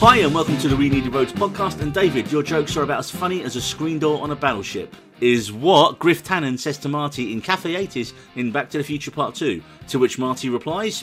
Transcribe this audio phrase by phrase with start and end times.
[0.00, 1.80] Hi, and welcome to the We Needed Roads podcast.
[1.80, 4.94] And David, your jokes are about as funny as a screen door on a battleship.
[5.20, 9.10] Is what Griff Tannen says to Marty in Cafe 80s in Back to the Future
[9.10, 9.60] Part 2.
[9.88, 11.02] To which Marty replies,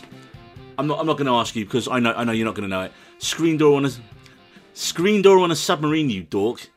[0.77, 2.55] I'm not, I'm not going to ask you because I know, I know you're not
[2.55, 2.93] going to know it.
[3.17, 3.91] Screen door on a
[4.73, 6.69] screen door on a submarine, you dork.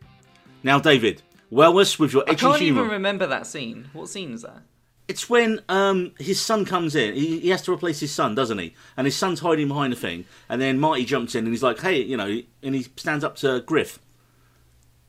[0.65, 2.81] Now, David, Wellness with your I edgy can't humour.
[2.81, 3.91] even remember that scene.
[3.93, 4.63] What scene is that?
[5.09, 7.15] It's when um, his son comes in.
[7.15, 8.75] He, he has to replace his son, doesn't he?
[8.97, 10.27] And his son's hiding behind a thing.
[10.51, 13.37] And then Marty jumps in and he's like, "Hey, you know," and he stands up
[13.37, 13.99] to Griff.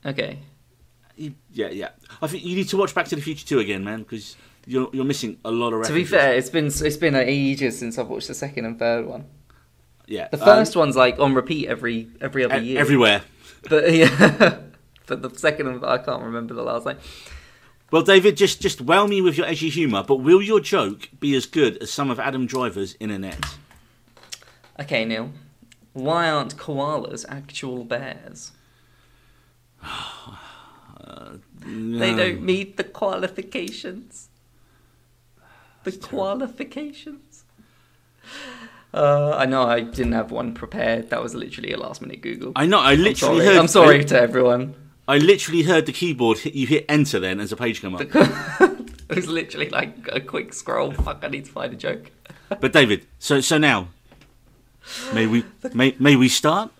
[0.05, 0.39] Okay.
[1.15, 1.89] He, yeah, yeah.
[2.21, 4.89] I think you need to watch Back to the Future 2 again, man, because you're
[4.93, 8.07] you're missing a lot of To be fair, it's been it's been ages since I've
[8.07, 9.25] watched the second and third one.
[10.07, 12.79] yeah, The um, first one's like on repeat every every other year.
[12.79, 13.21] everywhere.
[13.69, 14.59] But yeah,
[15.07, 16.97] but the second and I can't remember the last name.
[17.91, 21.35] Well, David, just just wow me with your edgy humour, but will your joke be
[21.35, 23.57] as good as some of Adam Driver's in Annette?
[24.79, 25.31] Okay, Neil.
[25.93, 28.51] Why aren't koalas actual bears?
[31.61, 34.29] They don't meet the qualifications.
[35.83, 37.43] The qualifications.
[38.93, 41.09] Uh, I know I didn't have one prepared.
[41.09, 42.53] That was literally a last minute Google.
[42.55, 42.79] I know.
[42.79, 43.45] I I'm literally sorry.
[43.45, 43.57] heard.
[43.57, 44.75] I'm sorry I, to everyone.
[45.09, 46.37] I literally heard the keyboard.
[46.37, 48.01] Hit, you hit enter then as a page come up.
[48.13, 50.91] it was literally like a quick scroll.
[50.91, 52.11] Fuck, I need to find a joke.
[52.61, 53.89] But David, so so now,
[55.13, 55.43] may we
[55.73, 56.71] may may we start?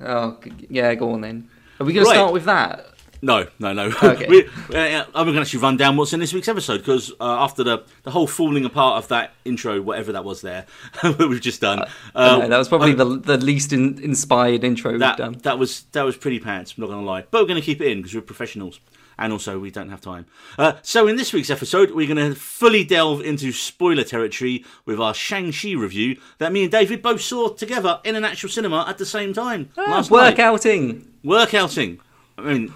[0.00, 0.38] Oh,
[0.70, 1.48] yeah, go on then.
[1.78, 2.12] Are we going Right.
[2.12, 2.89] to start with that?
[3.22, 3.92] No, no, no.
[4.02, 4.26] Okay.
[4.28, 7.44] we, uh, I'm going to actually run down what's in this week's episode because uh,
[7.44, 10.66] after the the whole falling apart of that intro, whatever that was there,
[11.18, 11.84] we've just done.
[12.14, 15.34] Uh, know, that was probably the the least in, inspired intro we've that done.
[15.42, 16.74] that was that was pretty pants.
[16.76, 18.80] I'm not going to lie, but we're going to keep it in because we're professionals,
[19.18, 20.26] and also we don't have time.
[20.58, 24.98] Uh, so in this week's episode, we're going to fully delve into spoiler territory with
[24.98, 28.86] our Shang Chi review that me and David both saw together in an actual cinema
[28.88, 30.36] at the same time last night.
[30.36, 31.04] Workouting.
[31.24, 31.98] Workouting.
[32.38, 32.72] I mean,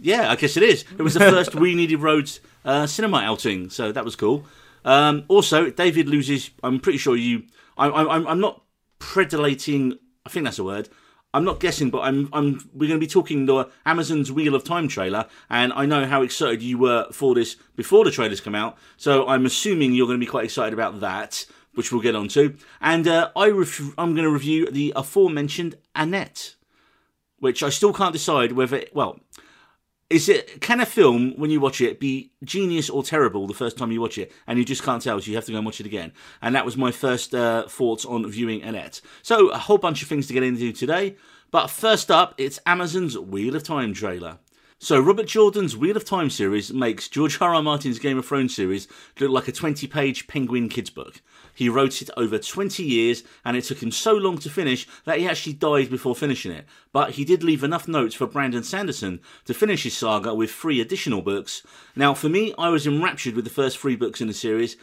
[0.00, 0.84] yeah, I guess it is.
[0.96, 4.44] It was the first We Needed Roads uh, cinema outing, so that was cool.
[4.84, 6.50] Um, also, David loses.
[6.62, 7.44] I'm pretty sure you.
[7.76, 8.62] I, I, I'm, I'm not
[8.98, 9.98] predilating.
[10.24, 10.88] I think that's a word.
[11.34, 12.28] I'm not guessing, but I'm.
[12.32, 12.70] I'm.
[12.72, 16.22] We're going to be talking the Amazon's Wheel of Time trailer, and I know how
[16.22, 18.78] excited you were for this before the trailers come out.
[18.96, 21.44] So I'm assuming you're going to be quite excited about that,
[21.74, 22.56] which we'll get onto.
[22.80, 26.54] And uh, I ref- I'm going to review the aforementioned Annette
[27.40, 28.84] which I still can't decide whether.
[28.92, 29.20] Well,
[30.10, 33.76] is it can a film when you watch it be genius or terrible the first
[33.76, 35.66] time you watch it, and you just can't tell, so you have to go and
[35.66, 36.12] watch it again?
[36.40, 39.00] And that was my first uh, thoughts on viewing Annette.
[39.22, 41.16] So a whole bunch of things to get into today,
[41.50, 44.38] but first up, it's Amazon's Wheel of Time trailer.
[44.80, 47.52] So Robert Jordan's Wheel of Time series makes George R.
[47.52, 47.62] R.
[47.62, 48.86] Martin's Game of Thrones series
[49.18, 51.20] look like a 20-page Penguin kids book.
[51.58, 55.18] He wrote it over 20 years, and it took him so long to finish that
[55.18, 56.64] he actually died before finishing it.
[56.92, 60.80] But he did leave enough notes for Brandon Sanderson to finish his saga with three
[60.80, 61.66] additional books.
[61.96, 64.76] Now, for me, I was enraptured with the first three books in the series,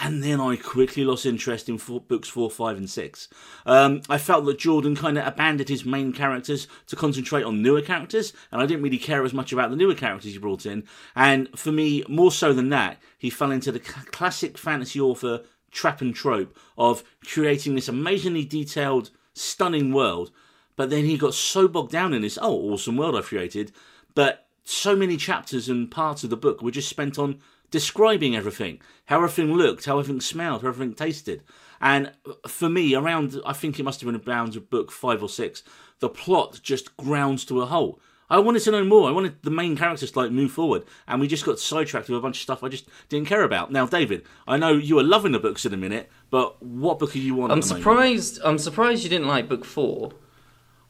[0.00, 3.28] and then I quickly lost interest in four, books four, five, and six.
[3.64, 7.82] Um, I felt that Jordan kind of abandoned his main characters to concentrate on newer
[7.82, 10.82] characters, and I didn't really care as much about the newer characters he brought in.
[11.14, 16.00] And for me, more so than that, he fell into the classic fantasy author trap
[16.00, 20.30] and trope of creating this amazingly detailed, stunning world.
[20.76, 23.72] But then he got so bogged down in this, oh, awesome world I've created,
[24.14, 27.38] but so many chapters and parts of the book were just spent on
[27.70, 31.42] describing everything, how everything looked, how everything smelled, how everything tasted.
[31.80, 32.12] And
[32.46, 35.62] for me, around, I think it must have been around book five or six,
[36.00, 38.00] the plot just grounds to a halt.
[38.28, 39.08] I wanted to know more.
[39.08, 42.18] I wanted the main characters to like move forward, and we just got sidetracked with
[42.18, 43.70] a bunch of stuff I just didn't care about.
[43.70, 47.14] Now, David, I know you are loving the books in a minute, but what book
[47.14, 47.50] are you on?
[47.50, 47.82] I'm the moment?
[47.82, 48.40] surprised.
[48.44, 50.12] I'm surprised you didn't like book four.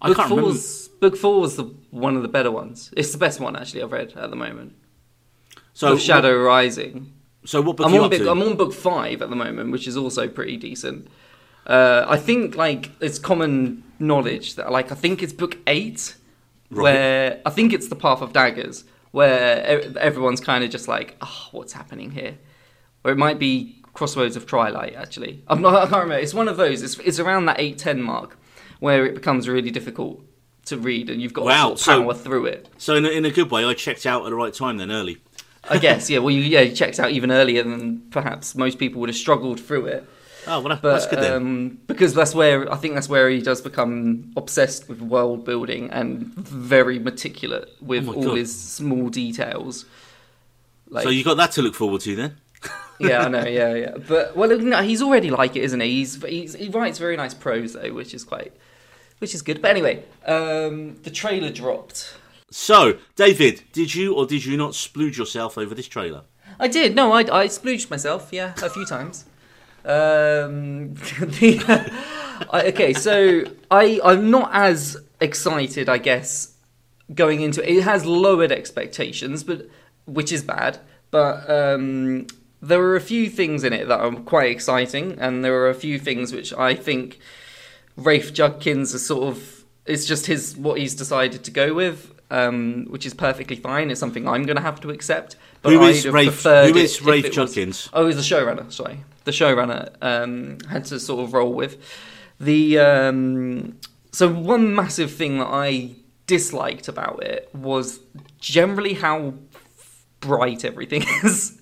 [0.00, 0.50] I Book can't remember.
[0.52, 2.92] four's book four was the one of the better ones.
[2.96, 4.74] It's the best one actually I've read at the moment.
[5.74, 7.12] So, of Shadow Rising.
[7.44, 8.30] So what book I'm are you on book, to?
[8.30, 11.08] I'm on book five at the moment, which is also pretty decent.
[11.66, 16.14] Uh, I think like it's common knowledge that like I think it's book eight,
[16.70, 16.82] Right.
[16.82, 19.64] where I think it's the Path of Daggers, where
[19.98, 22.38] everyone's kind of just like, oh, what's happening here?
[23.04, 24.94] Or it might be Crossroads of Twilight.
[24.94, 25.74] Actually, I'm not.
[25.76, 26.18] I can't remember.
[26.18, 26.82] It's one of those.
[26.82, 28.36] It's, it's around that eight ten mark,
[28.80, 30.22] where it becomes really difficult
[30.66, 32.68] to read, and you've got Wow, to sort of power through it.
[32.78, 34.90] So in a, in a good way, I checked out at the right time then,
[34.90, 35.18] early.
[35.70, 36.18] I guess, yeah.
[36.18, 39.60] Well, you yeah, you checked out even earlier than perhaps most people would have struggled
[39.60, 40.08] through it.
[40.48, 41.32] Oh, well, But that's good then.
[41.32, 45.90] um, because that's where I think that's where he does become obsessed with world building
[45.90, 48.36] and very meticulous with Oh all God.
[48.38, 49.84] his small details.
[50.88, 52.36] Like, so you got that to look forward to then.
[53.00, 53.96] yeah, I know, yeah, yeah.
[54.08, 55.90] But well, no, he's already like it, isn't he?
[55.90, 58.52] He's, he's he writes very nice prose though, which is quite
[59.18, 59.60] which is good.
[59.60, 62.14] But anyway, um, the trailer dropped.
[62.50, 66.22] So, David, did you or did you not splooge yourself over this trailer?
[66.58, 66.94] I did.
[66.94, 68.28] No, I, I splooged myself.
[68.32, 69.25] Yeah, a few times.
[69.86, 71.92] Um, the,
[72.52, 76.54] okay, so I I'm not as excited, I guess,
[77.14, 77.78] going into it.
[77.78, 79.68] It has lowered expectations, but
[80.06, 80.78] which is bad.
[81.10, 82.26] But um,
[82.60, 85.74] there are a few things in it that are quite exciting, and there are a
[85.74, 87.18] few things which I think
[87.96, 92.86] Rafe Judkins is sort of it's just his what he's decided to go with, um,
[92.90, 93.90] which is perfectly fine.
[93.90, 95.36] It's something I'm going to have to accept.
[95.62, 97.88] But Who is I'd Rafe- who is Rafe it was- Judkins?
[97.92, 98.70] Oh, he's the showrunner.
[98.72, 101.76] Sorry, the showrunner um, had to sort of roll with
[102.40, 102.78] the.
[102.78, 103.78] Um,
[104.12, 105.90] so one massive thing that I
[106.26, 108.00] disliked about it was
[108.40, 109.34] generally how
[110.20, 111.60] bright everything is.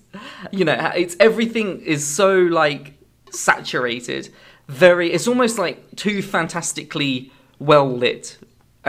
[0.51, 2.93] you know, it's everything is so like
[3.31, 4.29] saturated.
[4.67, 8.37] Very, it's almost like too fantastically well lit.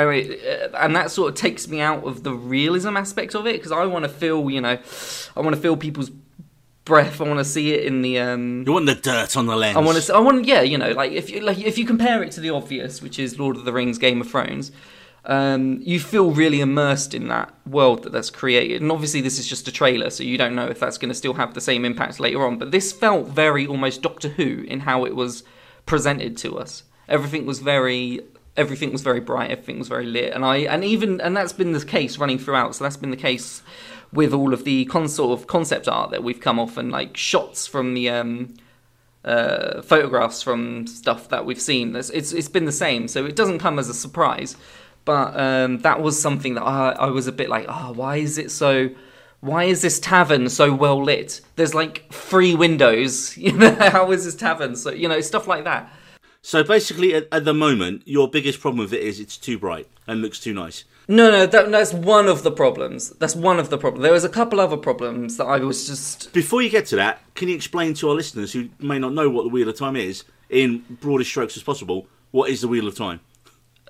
[0.05, 3.55] Mean, uh, and that sort of takes me out of the realism aspect of it
[3.55, 4.79] because I want to feel, you know,
[5.37, 6.11] I want to feel people's
[6.85, 7.21] breath.
[7.21, 9.77] I want to see it in the um, You want the dirt on the lens.
[9.77, 10.15] I want to.
[10.15, 10.47] I want.
[10.47, 13.19] Yeah, you know, like if you like if you compare it to the obvious, which
[13.19, 14.73] is Lord of the Rings, Game of Thrones,
[15.27, 18.81] um, you feel really immersed in that world that that's created.
[18.81, 21.15] And obviously, this is just a trailer, so you don't know if that's going to
[21.15, 22.59] still have the same impact later on.
[22.59, 25.43] But this felt very almost Doctor Who in how it was
[25.85, 26.85] presented to us.
[27.09, 28.21] Everything was very.
[28.57, 29.51] Everything was very bright.
[29.51, 32.75] Everything was very lit, and I and even and that's been the case running throughout.
[32.75, 33.63] So that's been the case
[34.13, 37.17] with all of the con- sort of concept art that we've come off and like
[37.17, 38.55] shots from the um,
[39.25, 41.95] uh, photographs from stuff that we've seen.
[41.97, 44.57] It's, it's it's been the same, so it doesn't come as a surprise.
[45.05, 48.39] But um, that was something that I, I was a bit like, oh, why is
[48.39, 48.91] it so?
[49.41, 51.41] Why is this tavern so well lit?
[51.57, 53.37] There's like three windows.
[53.47, 54.77] You know, how is this tavern?
[54.77, 55.93] So you know, stuff like that.
[56.47, 59.89] So basically, at, at the moment, your biggest problem with it is it's too bright
[60.07, 60.85] and looks too nice.
[61.09, 63.11] No, no, that, that's one of the problems.
[63.11, 64.05] That's one of the problems.
[64.05, 67.19] There was a couple other problems that I was just Before you get to that,
[67.35, 69.97] can you explain to our listeners who may not know what the Wheel of Time
[69.97, 73.19] is, in broadest strokes as possible, what is the Wheel of Time?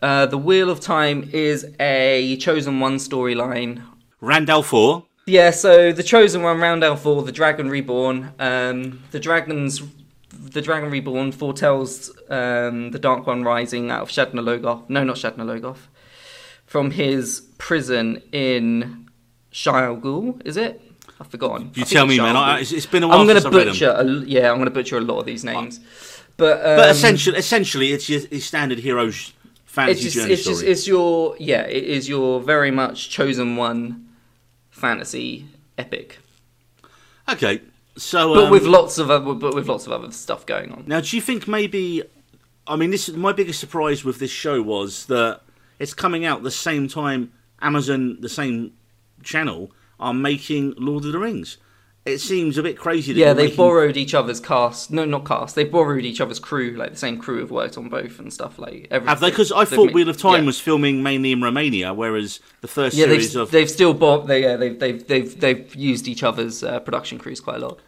[0.00, 3.82] Uh, the Wheel of Time is a chosen one storyline.
[4.22, 8.32] Rand al'Thor, Yeah, so the chosen one, Rand al'Thor, the Dragon Reborn.
[8.38, 9.82] Um, the dragons,
[10.52, 14.88] the Dragon Reborn foretells um, the Dark One rising out of Shadar Logoth.
[14.88, 15.88] No, not Shadar Logoth.
[16.66, 19.08] From his prison in
[19.52, 20.80] Shayol Ghul, is it?
[21.20, 21.70] I've forgotten.
[21.74, 22.36] you I tell me, Shire man.
[22.36, 23.72] I, it's, it's been a while I'm going since to I've read them.
[23.74, 23.90] butcher.
[23.90, 25.80] A, yeah, I'm going to butcher a lot of these names.
[26.36, 29.30] But um, But essentially, essentially, it's your, your standard hero sh-
[29.64, 30.54] it's fantasy just, journey it's story.
[30.56, 34.08] just, it's your yeah, it is your very much chosen one
[34.70, 35.46] fantasy
[35.78, 36.18] epic,
[37.28, 37.62] okay,
[37.96, 40.84] so but um, with lots of other, but with lots of other stuff going on.
[40.86, 42.02] now, do you think maybe?
[42.66, 45.40] I mean, this my biggest surprise with this show was that
[45.78, 48.72] it's coming out the same time Amazon, the same
[49.22, 49.70] channel,
[50.00, 51.58] are making Lord of the Rings.
[52.04, 53.14] It seems a bit crazy.
[53.14, 54.92] Yeah, they've making- borrowed each other's cast.
[54.92, 55.56] No, not cast.
[55.56, 56.70] They've borrowed each other's crew.
[56.76, 58.60] Like the same crew have worked on both and stuff.
[58.60, 59.08] Like everything.
[59.08, 59.30] Have they?
[59.30, 60.46] Because I thought made- Wheel of Time yeah.
[60.46, 64.28] was filming mainly in Romania, whereas the first Yeah, series they've, of they've still bought.
[64.28, 67.80] They, yeah, they've, they've they've they've used each other's uh, production crews quite a lot.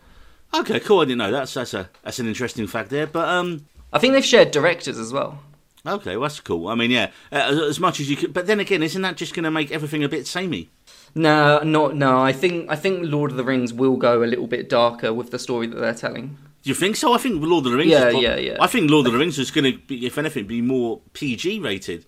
[0.54, 1.00] Okay, cool.
[1.00, 3.06] I didn't know that's that's a that's an interesting fact there.
[3.06, 5.40] But um, I think they've shared directors as well.
[5.86, 6.68] okay, well, that's cool.
[6.68, 8.32] I mean, yeah, uh, as, as much as you could.
[8.32, 10.70] But then again, isn't that just going to make everything a bit samey?
[11.14, 12.18] No, not no.
[12.20, 15.30] I think I think Lord of the Rings will go a little bit darker with
[15.30, 16.36] the story that they're telling.
[16.62, 17.12] Do you think so?
[17.14, 17.90] I think Lord of the Rings.
[17.90, 18.56] Yeah, is yeah, yeah.
[18.60, 21.60] I think Lord of the Rings is going to be, if anything, be more PG
[21.60, 22.04] rated.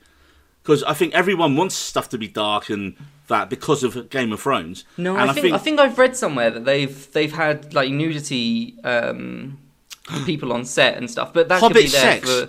[0.70, 2.94] Because I think everyone wants stuff to be dark and
[3.26, 4.84] that because of Game of Thrones.
[4.96, 8.76] No, and I think, I think I've read somewhere that they've they've had like nudity
[8.84, 9.58] um,
[10.26, 12.30] people on set and stuff, but that could be there sex?
[12.30, 12.48] for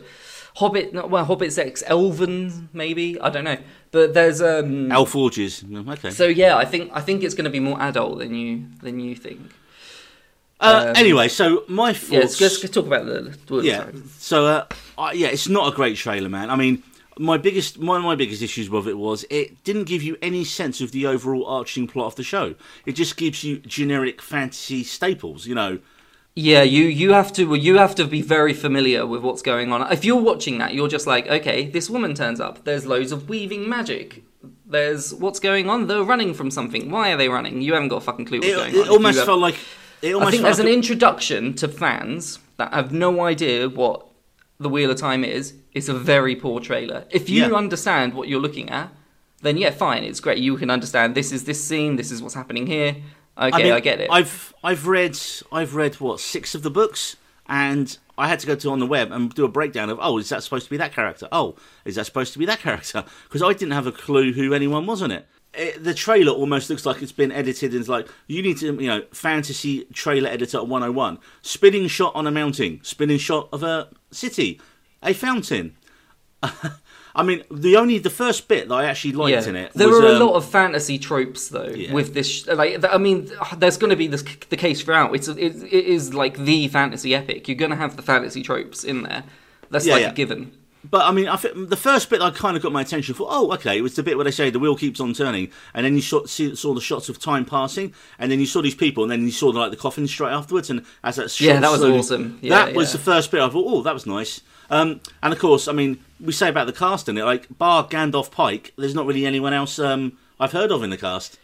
[0.58, 0.94] Hobbit.
[0.94, 3.20] Not, well, Hobbit sex, Elven maybe.
[3.20, 3.58] I don't know,
[3.90, 4.92] but there's um.
[4.92, 5.66] Elf orgies.
[5.74, 6.12] Okay.
[6.12, 9.00] so yeah, I think I think it's going to be more adult than you than
[9.00, 9.52] you think.
[10.60, 13.36] uh, um, anyway, so my Yeah, let's, let's talk about the.
[13.48, 13.78] the yeah.
[13.78, 13.94] sorry.
[14.20, 16.52] So uh, I, yeah, it's not a great trailer, man.
[16.52, 16.84] I mean,
[17.22, 20.44] my biggest one of my biggest issues with it was it didn't give you any
[20.44, 22.56] sense of the overall arching plot of the show.
[22.86, 25.46] It just gives you generic fantasy staples.
[25.46, 25.80] You know,
[26.36, 29.80] Yeah, you you have to you have to be very familiar with what's going on.
[29.92, 32.64] If you're watching that, you're just like, okay, this woman turns up.
[32.66, 34.24] There's loads of weaving magic.
[34.66, 35.88] There's what's going on.
[35.88, 36.90] They're running from something.
[36.90, 37.62] Why are they running?
[37.62, 38.86] You haven't got a fucking clue what's it, going it on.
[38.86, 39.58] If almost have- felt like
[40.02, 43.68] it almost I think as like an a- introduction to fans that have no idea
[43.70, 44.08] what
[44.60, 47.06] the Wheel of Time is, it's a very poor trailer.
[47.10, 47.56] If you Yeah.
[47.56, 48.94] understand what you're looking at,
[49.42, 50.38] then yeah, fine, it's great.
[50.38, 52.98] You can understand this is this scene, this is what's happening here.
[53.38, 54.10] Okay, I, mean, get it.
[54.12, 55.18] I've I've read
[55.52, 57.16] I've read what six of the books,
[57.48, 60.18] and I had to go to on the web and do a breakdown of oh,
[60.18, 61.28] is that supposed to be that character?
[61.32, 63.04] Oh, is that supposed to be that character?
[63.24, 65.28] Because I didn't have a clue who anyone was on it.
[65.54, 65.84] it.
[65.84, 68.88] The trailer almost looks like it's been edited and it's like you need to, you
[68.88, 71.18] know, fantasy trailer editor 101.
[71.42, 74.60] Spinning shot on a mountain, spinning shot of a city,
[75.04, 75.76] a fountain.
[77.14, 79.74] I mean, the only the first bit that I actually liked in it.
[79.74, 81.92] There was, are a um, lot of fantasy tropes though Yeah.
[81.94, 82.48] with this.
[82.48, 85.14] Like, th- I mean, there's going to be this the case throughout.
[85.14, 87.48] It's it, it is like the fantasy epic.
[87.48, 89.24] You're going to have the fantasy tropes in there.
[89.70, 90.10] That's Yeah, like yeah.
[90.12, 90.54] a given.
[90.90, 93.28] But I mean, I think the first bit I kind of got my attention for.
[93.30, 95.86] Oh, okay, it was the bit where they say the wheel keeps on turning, and
[95.86, 98.74] then you saw, see, saw the shots of time passing, and then you saw these
[98.74, 101.60] people, and then you saw like the coffin straight afterwards, and as that shot Yeah,
[101.60, 102.40] that was slowly- awesome.
[102.42, 103.42] Yeah, that was the first bit.
[103.42, 104.42] I thought, oh, that was nice.
[104.72, 107.88] Um, and of course, I mean, we say about the cast in it, like bar
[107.88, 108.74] Gandalf Pike.
[108.78, 111.38] There's not really anyone else um, I've heard of in the cast.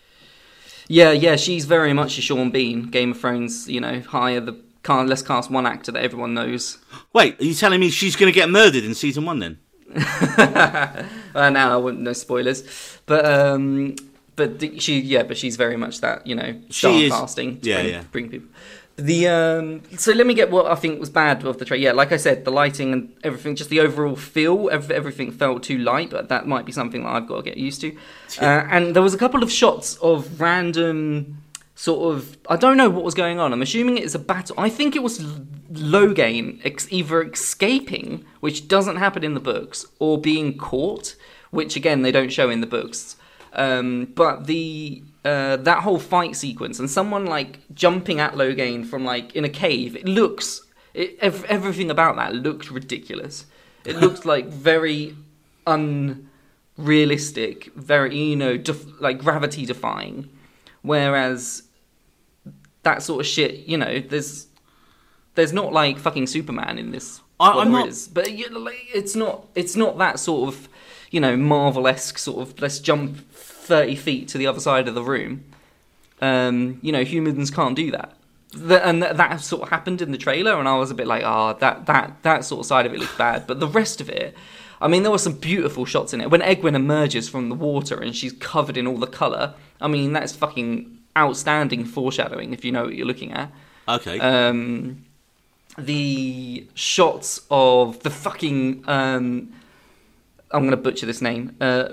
[0.87, 2.83] Yeah, yeah, she's very much a Sean Bean.
[2.89, 6.77] Game of Thrones, you know, hire the can't let's cast one actor that everyone knows.
[7.11, 9.59] Wait, are you telling me she's going to get murdered in season one then?
[11.35, 12.63] Uh, now I wouldn't no spoilers,
[13.05, 13.95] but um,
[14.35, 17.75] but she yeah, but she's very much that you know She star is- casting yeah,
[17.81, 18.03] bring, yeah.
[18.11, 18.47] bring people.
[18.97, 21.83] The um, so let me get what I think was bad of the trailer.
[21.83, 25.77] Yeah, like I said, the lighting and everything, just the overall feel, everything felt too
[25.77, 26.09] light.
[26.09, 27.95] But that might be something that I've got to get used to.
[28.41, 31.43] Uh, and there was a couple of shots of random
[31.75, 33.53] sort of I don't know what was going on.
[33.53, 34.55] I'm assuming it's a battle.
[34.59, 35.19] I think it was
[35.71, 41.15] Logain ex- either escaping, which doesn't happen in the books, or being caught,
[41.51, 43.15] which again they don't show in the books.
[43.53, 49.03] Um, but the uh, that whole fight sequence and someone like jumping at Logain from
[49.05, 50.61] like in a cave, it looks
[50.93, 53.45] it, ev- everything about that looked ridiculous.
[53.85, 55.15] It looked like very
[56.77, 60.29] unrealistic, very you know def- like gravity defying.
[60.81, 61.63] Whereas
[62.83, 64.47] that sort of shit, you know, there's
[65.35, 67.21] there's not like fucking Superman in this.
[67.39, 70.69] I- there not- is, but you know, like, it's not it's not that sort of
[71.11, 73.17] you know Marvel esque sort of let's jump
[73.67, 75.43] thirty feet to the other side of the room.
[76.21, 78.13] Um, you know, humans can't do that.
[78.51, 81.05] The, and that, that sort of happened in the trailer, and I was a bit
[81.05, 83.45] like, ah, that that that sort of side of it looked bad.
[83.45, 84.35] But the rest of it,
[84.81, 86.31] I mean, there were some beautiful shots in it.
[86.31, 90.13] When Egwene emerges from the water and she's covered in all the color, I mean,
[90.13, 93.51] that's fucking outstanding foreshadowing if you know what you're looking at.
[93.87, 94.19] Okay.
[94.19, 95.03] Um,
[95.77, 99.53] the shots of the fucking um,
[100.51, 101.55] I'm gonna butcher this name.
[101.59, 101.89] Uh,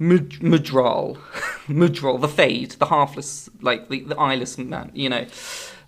[0.00, 1.16] Mud- Mudral,
[1.68, 4.90] Mudral, the Fade, the halfless, like the, the eyeless man.
[4.94, 5.26] You know.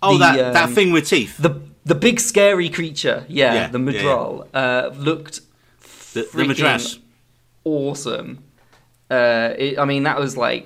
[0.03, 1.35] oh, the, that that um, thing with teeth.
[1.37, 3.25] The the big scary creature.
[3.27, 4.01] Yeah, Yeah, the yeah, yeah.
[4.03, 5.41] Mudral uh, looked
[6.13, 6.99] The, the madras.
[7.63, 8.43] awesome.
[9.09, 10.65] Uh, it, I mean, that was like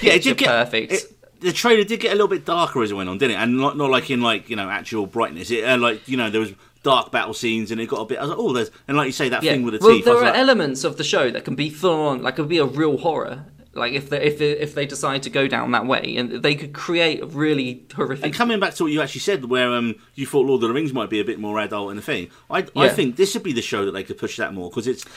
[0.00, 0.92] Yeah, it picture did get perfect.
[0.92, 1.10] it-
[1.40, 3.42] the trailer did get a little bit darker as it went on, didn't it?
[3.42, 5.50] And not, not like in like you know actual brightness.
[5.50, 6.52] It uh, like you know there was
[6.84, 8.18] dark battle scenes, and it got a bit.
[8.18, 10.06] I was like, oh, there's and like you say that thing with the well, teeth.
[10.06, 12.36] I there are like, elements of the show that can be full on, like, it
[12.36, 13.46] could be a real horror.
[13.76, 16.54] Like if they if they, if they decide to go down that way, and they
[16.54, 18.24] could create a really horrific.
[18.24, 20.74] and coming back to what you actually said, where um you thought Lord of the
[20.74, 23.42] Rings might be a bit more adult in the thing, I I think this would
[23.42, 25.08] be the show that they could push that more because it's uh,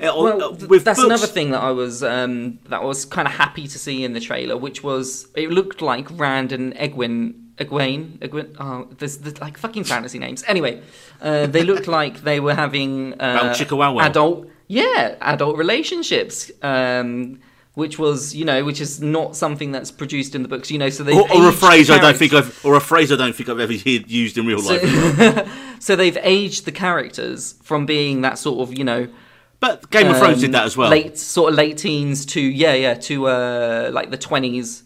[0.00, 3.28] well, uh, with that's books, another thing that I was um, that I was kind
[3.28, 7.34] of happy to see in the trailer, which was it looked like Rand and Egwene,
[7.58, 8.54] Egwene, Egwene.
[8.58, 10.44] Oh, there's, there's like fucking fantasy names.
[10.46, 10.82] Anyway,
[11.20, 13.54] uh, they looked like they were having uh,
[14.00, 16.50] adult, yeah, adult relationships.
[16.62, 17.40] Um,
[17.74, 20.88] which was, you know, which is not something that's produced in the books, you know.
[20.88, 23.36] So they Or, or a phrase I don't think I've, or a phrase I don't
[23.36, 25.46] think I've ever heard used in real life.
[25.78, 29.08] so they've aged the characters from being that sort of, you know,
[29.60, 30.88] But Game of Thrones um, did that as well.
[30.88, 34.82] Late sort of late teens to yeah, yeah, to uh like the twenties,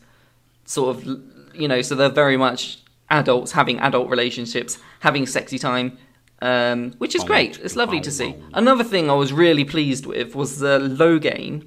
[0.64, 1.82] sort of you know.
[1.82, 2.78] So they're very much
[3.08, 5.98] adults having adult relationships, having sexy time,
[6.42, 7.58] um, which is great.
[7.62, 8.34] It's lovely to see.
[8.54, 11.66] Another thing I was really pleased with was the Logain.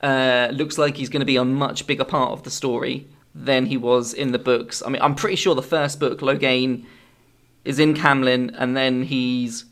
[0.00, 3.66] Uh, looks like he's going to be a much bigger part of the story than
[3.66, 4.82] he was in the books.
[4.84, 6.84] I mean, I'm pretty sure the first book, Logain,
[7.64, 9.64] is in Caemlyn, and then he's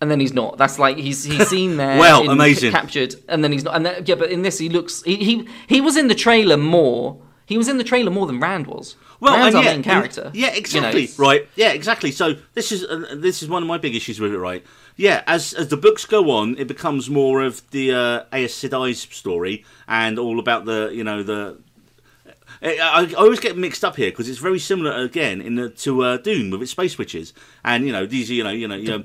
[0.00, 0.58] and then he's not.
[0.58, 1.98] That's like he's he's seen there.
[1.98, 2.72] Well, in- amazing.
[2.72, 3.74] captured, and then he's not.
[3.76, 5.02] And then, yeah, but in this, he looks.
[5.02, 7.20] He, he he was in the trailer more.
[7.46, 8.96] He was in the trailer more than Rand was.
[9.20, 10.22] Well, Rand's and yeah, main character.
[10.22, 11.10] and- yeah, you know, exactly.
[11.18, 11.48] right.
[11.56, 12.10] Yeah, exactly.
[12.10, 14.38] So this is uh, this is one of my big issues with it.
[14.38, 14.64] Right.
[14.96, 19.00] Yeah, as as the books go on, it becomes more of the uh, Aes Sedai's
[19.14, 21.58] story and all about the you know the.
[22.62, 26.16] I, always get mixed up here because it's very similar again in the, to uh,
[26.16, 28.88] Dune with its space witches, and you know these are you know you know you
[28.88, 29.04] know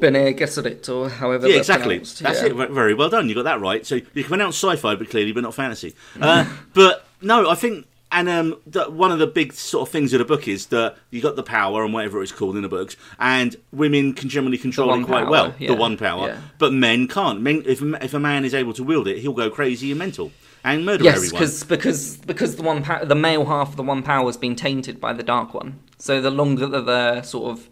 [0.00, 1.48] Bene Gesserit, or however.
[1.48, 1.98] yeah, exactly.
[1.98, 2.46] That's yeah.
[2.46, 2.70] it.
[2.70, 3.28] Very well done.
[3.28, 3.84] You got that right.
[3.86, 5.94] So you can pronounce sci-fi, but clearly, but not fantasy.
[6.20, 10.12] Uh, but no, I think and um, the, one of the big sort of things
[10.12, 12.68] of the book is that you got the power and whatever it's called in the
[12.68, 15.54] books, and women can generally control it quite power, well.
[15.58, 16.40] yeah, The one power, yeah.
[16.58, 17.40] but men can't.
[17.40, 20.30] Men, if if a man is able to wield it, he'll go crazy and mental
[20.62, 21.32] and murder Yes, everyone.
[21.40, 24.54] because because because the one pow- the male half of the one power has been
[24.54, 25.80] tainted by the dark one.
[25.98, 27.68] So the longer that they're sort of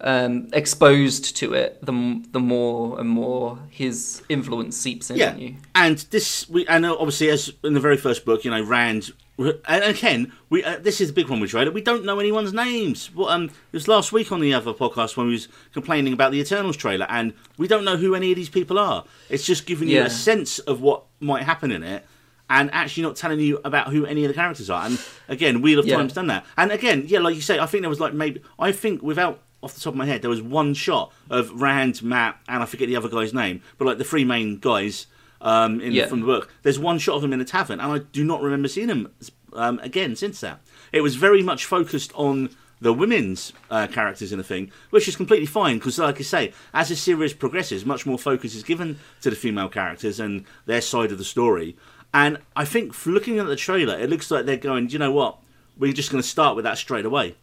[0.00, 5.56] um, exposed to it, the the more and more his influence seeps in Yeah, you.
[5.74, 9.12] and this we and obviously as in the very first book, you know, Rand.
[9.38, 11.68] And again, we uh, this is the big one we tried.
[11.68, 13.14] We don't know anyone's names.
[13.14, 16.32] Well, um, it was last week on the other podcast when we was complaining about
[16.32, 19.04] the Eternals trailer, and we don't know who any of these people are.
[19.28, 20.06] It's just giving you Yeah.
[20.06, 22.06] a sense of what might happen in it,
[22.48, 24.86] and actually not telling you about who any of the characters are.
[24.86, 24.98] And
[25.28, 25.96] again, Wheel of Yeah.
[25.96, 26.46] Time's done that.
[26.56, 29.42] And again, yeah, like you say, I think there was like maybe I think without
[29.66, 32.66] off the top of my head, there was one shot of Rand, Mat, and I
[32.66, 35.06] forget the other guy's name, but like the three main guys
[35.42, 36.06] um, in Yeah.
[36.06, 36.52] from the book.
[36.62, 39.12] There's one shot of them in a tavern, and I do not remember seeing them
[39.52, 40.60] um, again since that.
[40.92, 45.16] It was very much focused on the women's uh, characters in the thing, which is
[45.16, 48.98] completely fine because, like I say, as the series progresses, much more focus is given
[49.22, 51.76] to the female characters and their side of the story.
[52.14, 55.12] And I think, looking at the trailer, it looks like they're going, "Do you know
[55.12, 55.38] what?
[55.78, 57.34] We're just going to start with that straight away."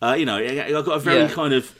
[0.00, 1.28] Uh, you know, I- I've got a very Yeah.
[1.28, 1.72] kind of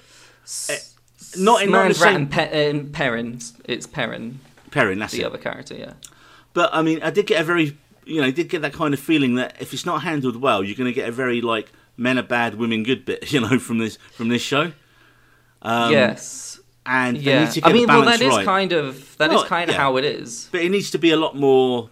[1.37, 3.41] not in not in Rat, same and Pe- Perrin.
[3.65, 4.99] It's Perrin, Perrin.
[4.99, 5.27] That's the it.
[5.27, 5.75] other character.
[5.75, 5.93] Yeah.
[6.55, 8.95] But I mean, I did get a very, you know, I did get that kind
[8.95, 11.71] of feeling that if it's not handled well, you're going to get a very like
[11.97, 14.73] men are bad, women good bit, you know, from this from this show.
[15.63, 16.61] Um, yes.
[16.87, 17.45] and they Yeah.
[17.45, 18.45] need to get I mean, well, that is right.
[18.45, 19.81] kind of that is Well, kind of yeah.
[19.83, 20.49] how it is.
[20.53, 21.91] but it needs to be a lot more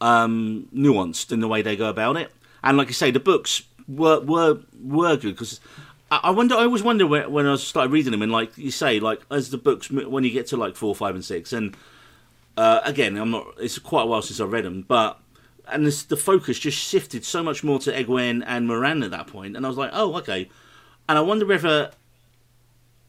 [0.00, 2.30] um, nuanced in the way they go about it.
[2.62, 5.60] And like I say, the books were were were good because
[6.10, 6.54] I wonder.
[6.54, 9.50] I always wonder when, when I started reading them, and like you say, like as
[9.50, 11.76] the books when you get to like four, five, and six, and
[12.56, 13.46] uh, again, I'm not.
[13.58, 15.20] It's quite a while since I read them, but
[15.68, 19.26] and this, the focus just shifted so much more to Egwene and Moiraine at that
[19.26, 20.48] point, and I was like, oh, okay.
[21.08, 21.90] And I wonder whether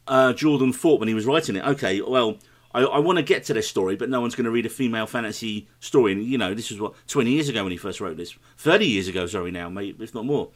[0.07, 2.37] uh, Jordan thought when he was writing it, okay, well,
[2.73, 4.69] I, I want to get to this story, but no one's going to read a
[4.69, 6.13] female fantasy story.
[6.13, 8.87] And you know, this was what twenty years ago when he first wrote this, thirty
[8.87, 10.49] years ago, sorry, now, maybe if not more.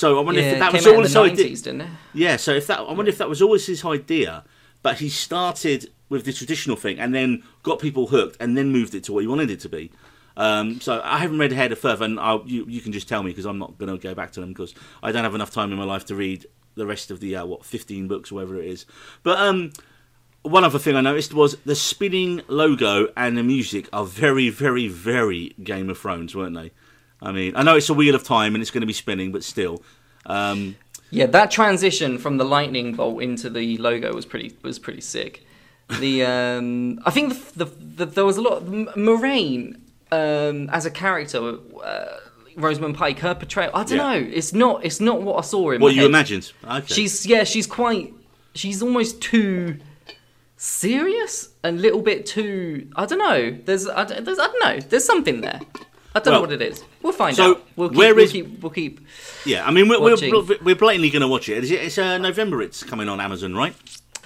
[0.00, 1.56] So I wonder Yeah, if that was always his idea.
[1.56, 1.88] didn't it?
[2.14, 4.44] Yeah, so if that, I wonder if that was always his idea,
[4.82, 8.94] but he started with the traditional thing and then got people hooked and then moved
[8.94, 9.90] it to what he wanted it to be.
[10.38, 13.22] Um, so I haven't read ahead of further, and I'll, you, you can just tell
[13.22, 15.50] me because I'm not going to go back to them because I don't have enough
[15.50, 18.36] time in my life to read the rest of the uh, what 15 books or
[18.36, 18.86] whatever it is.
[19.22, 19.70] But um,
[20.40, 24.88] one other thing I noticed was the spinning logo and the music are very, very,
[24.88, 26.70] very Game of Thrones, weren't they?
[27.22, 29.30] I mean, I know it's a wheel of time and it's going to be spinning,
[29.32, 29.82] but still.
[30.26, 30.76] Um,
[31.10, 35.44] Yeah, that transition from the lightning bolt into the logo was pretty was pretty sick.
[35.98, 38.64] The um, I think the, the, the there was a lot.
[38.64, 39.80] Moiraine
[40.12, 42.06] um, as a character, uh,
[42.56, 43.70] Rosamund Pike, her portrayal.
[43.74, 44.12] I don't Yeah.
[44.20, 44.30] know.
[44.32, 44.84] It's not.
[44.84, 46.10] It's not what I saw in what my you head.
[46.10, 46.52] imagined?
[46.64, 46.86] Okay.
[46.94, 47.44] She's yeah.
[47.44, 48.14] She's quite.
[48.54, 49.78] She's almost too
[50.56, 51.48] serious.
[51.62, 52.88] And a little bit too.
[52.96, 53.58] I don't know.
[53.64, 53.88] There's.
[53.88, 54.80] I, don't- there's, I don't know.
[54.88, 55.60] There's something there.
[56.14, 56.82] I don't Well, know what it is.
[57.02, 57.66] We'll find so out.
[57.76, 58.60] We'll keep, where we'll is- keep.
[58.62, 59.00] We'll keep.
[59.44, 61.58] Yeah, I mean, we're, we're, we're blatantly going to watch it.
[61.62, 63.74] It's, it's uh, November, it's coming on Amazon, right?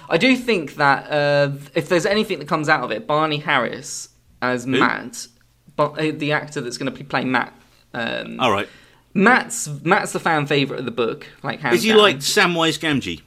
[0.09, 4.09] I do think that uh, if there's anything that comes out of it, Barney Harris
[4.41, 5.27] as Mat,
[5.75, 7.53] but uh, the actor that's going to be playing Mat.
[7.93, 8.67] Um, All right.
[9.13, 11.25] Mat's Mat's the fan favorite of the book.
[11.41, 11.97] Like, Is he down.
[11.99, 13.21] like Samwise Gamgee?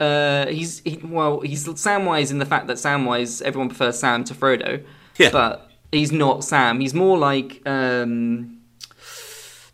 [0.00, 4.34] Uh, he's he, well, he's Samwise in the fact that Samwise everyone prefers Sam to
[4.34, 4.82] Frodo.
[5.18, 5.30] Yeah.
[5.30, 6.80] But he's not Sam.
[6.80, 8.60] He's more like um,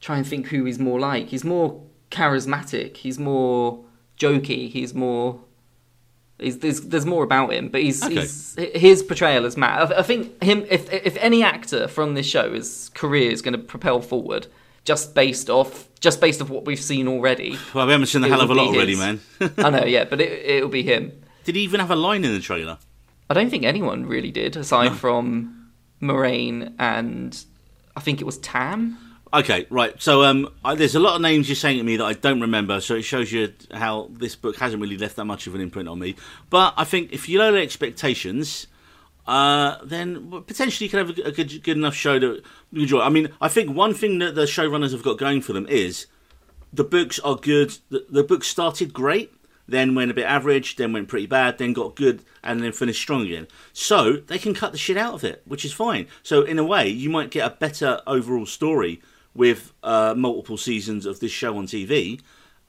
[0.00, 1.29] try and think who he's more like.
[1.29, 2.96] He's more charismatic.
[2.98, 3.85] He's more
[4.18, 4.70] jokey.
[4.70, 5.40] He's more.
[6.38, 8.14] He's, there's there's more about him, but he's, Okay.
[8.16, 9.90] he's his portrayal as Mat.
[9.92, 13.52] I, I think him if if any actor from this show his career is going
[13.52, 14.46] to propel forward
[14.85, 17.59] just based off just based off what we've seen already.
[17.74, 18.98] Well, we haven't seen a hell of a lot be already, his.
[18.98, 19.20] man.
[19.59, 21.11] I know, yeah, but it it'll be him.
[21.44, 22.76] Did he even have a line in the trailer?
[23.31, 25.56] I don't think anyone really did, aside from
[26.00, 27.44] Moiraine and
[27.96, 28.98] I think it was Tam.
[29.35, 30.00] Okay, right.
[30.00, 32.40] So um, I, there's a lot of names you're saying to me that I don't
[32.40, 35.61] remember, so it shows you how this book hasn't really left that much of an
[35.61, 36.14] imprint on me.
[36.48, 38.66] But I think if you lower expectations,
[39.26, 42.40] uh, then potentially you could have a, good, good enough show to
[42.72, 43.00] enjoy.
[43.00, 46.06] I mean, I think one thing that the showrunners have got going for them is
[46.72, 47.76] the books are good.
[47.88, 49.35] The, the book started great,
[49.68, 53.00] then went a bit average, then went pretty bad, then got good, and then finished
[53.00, 53.48] strong again.
[53.72, 56.07] So they can cut the shit out of it, which is fine.
[56.22, 59.00] So in a way, you might get a better overall story
[59.35, 62.20] with uh, multiple seasons of this show on TV,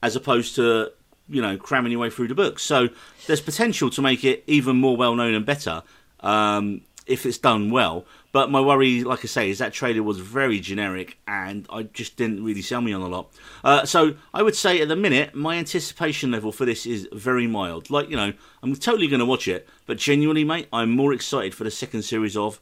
[0.02, 0.92] as opposed to
[1.28, 2.62] you know cramming your way through the books.
[2.62, 2.88] So
[3.26, 5.82] there's potential to make it even more well known and better
[6.20, 8.04] um, if it's done well.
[8.38, 12.16] But my worry, like I say, is that trailer was very generic and I just
[12.16, 13.32] didn't really sell me on a lot.
[13.64, 17.48] Uh, so I would say at the minute, my anticipation level for this is very
[17.48, 17.90] mild.
[17.90, 21.52] Like, you know, I'm totally going to watch it, but genuinely, mate, I'm more excited
[21.52, 22.60] for the second series of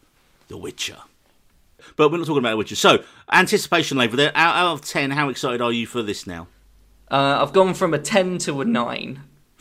[0.49, 0.97] The Witcher.
[1.95, 2.77] But we're not talking about The Witcher.
[2.77, 4.33] So, anticipation level there.
[4.35, 6.49] Out, out of 10, how excited are you for this now?
[7.11, 9.21] Uh, I've gone from a 10 to a 9.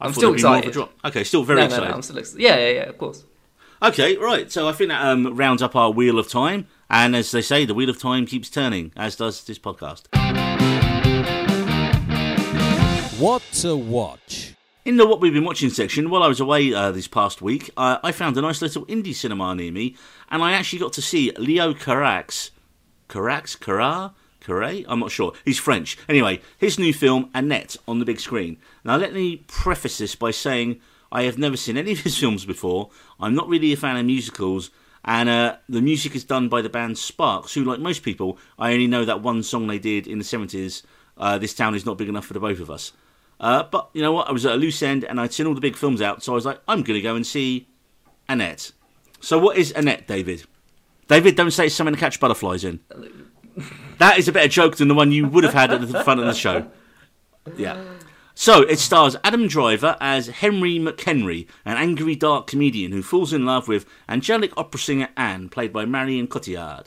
[0.00, 0.88] I I'm still there'd be more of a excited.
[1.06, 1.88] Okay, still very No, no, excited.
[1.88, 2.40] no, I'm still excited.
[2.40, 3.24] Yeah, yeah, yeah, of course.
[3.84, 4.50] Okay, right.
[4.50, 7.66] So I think that um, rounds up our wheel of time, and as they say,
[7.66, 10.06] the wheel of time keeps turning, as does this podcast.
[13.20, 14.54] What to watch?
[14.86, 17.70] In the what we've been watching section, while I was away uh, this past week,
[17.76, 19.96] uh, I found a nice little indie cinema near me,
[20.30, 22.52] and I actually got to see Leo Carax.
[23.10, 23.54] Carax?
[23.58, 24.14] Carrar?
[24.40, 24.84] Carre?
[24.88, 25.34] I'm not sure.
[25.44, 25.98] He's French.
[26.08, 28.56] Anyway, his new film, Annette, on the big screen.
[28.82, 30.80] Now, let me preface this by saying
[31.14, 32.90] I have never seen any of his films before.
[33.20, 34.70] I'm not really a fan of musicals,
[35.04, 38.72] and uh, the music is done by the band Sparks, who, like most people, I
[38.72, 40.82] only know that one song they did in the 70s,
[41.16, 42.92] uh, This Town Is Not Big Enough for the Both of Us.
[43.38, 44.28] Uh, but you know what?
[44.28, 46.32] I was at a loose end and I'd seen all the big films out, so
[46.32, 47.68] I was like, I'm going to go and see
[48.28, 48.72] Annette.
[49.20, 50.44] So, what is Annette, David?
[51.06, 52.80] David, don't say it's something to catch butterflies in.
[53.98, 56.18] That is a better joke than the one you would have had at the front
[56.18, 56.66] of the show.
[57.56, 57.80] Yeah.
[58.36, 63.46] So, it stars Adam Driver as Henry McHenry, an angry dark comedian who falls in
[63.46, 66.86] love with angelic opera singer Anne, played by Marion Cotillard.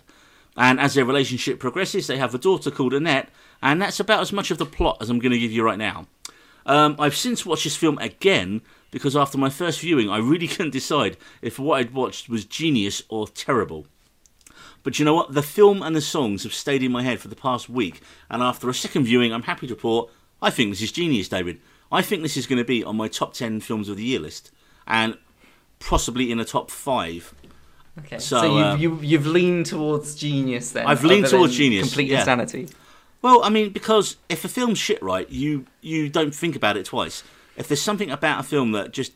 [0.58, 3.30] And as their relationship progresses, they have a daughter called Annette,
[3.62, 5.78] and that's about as much of the plot as I'm going to give you right
[5.78, 6.08] now.
[6.66, 10.72] Um, I've since watched this film again because after my first viewing, I really couldn't
[10.72, 13.88] decide if what I'd watched was genius or terrible.
[14.84, 15.34] But you know what?
[15.34, 18.44] The film and the songs have stayed in my head for the past week, and
[18.44, 21.60] after a second viewing, I'm happy to report I think this is genius, David.
[21.92, 24.20] I think this is going to be on my top 10 films of the year
[24.20, 24.52] list,
[24.86, 25.18] and
[25.80, 27.34] possibly in the top 5.
[28.00, 28.20] Okay.
[28.20, 30.86] So, So, uh, you've, you, you've leaned towards genius then.
[30.86, 32.20] I've leaned towards genius, Complete yeah.
[32.20, 32.68] insanity.
[33.22, 36.86] Well, I mean, because if a film's shit right, you you don't think about it
[36.86, 37.24] twice.
[37.56, 39.14] If there's something about a film that just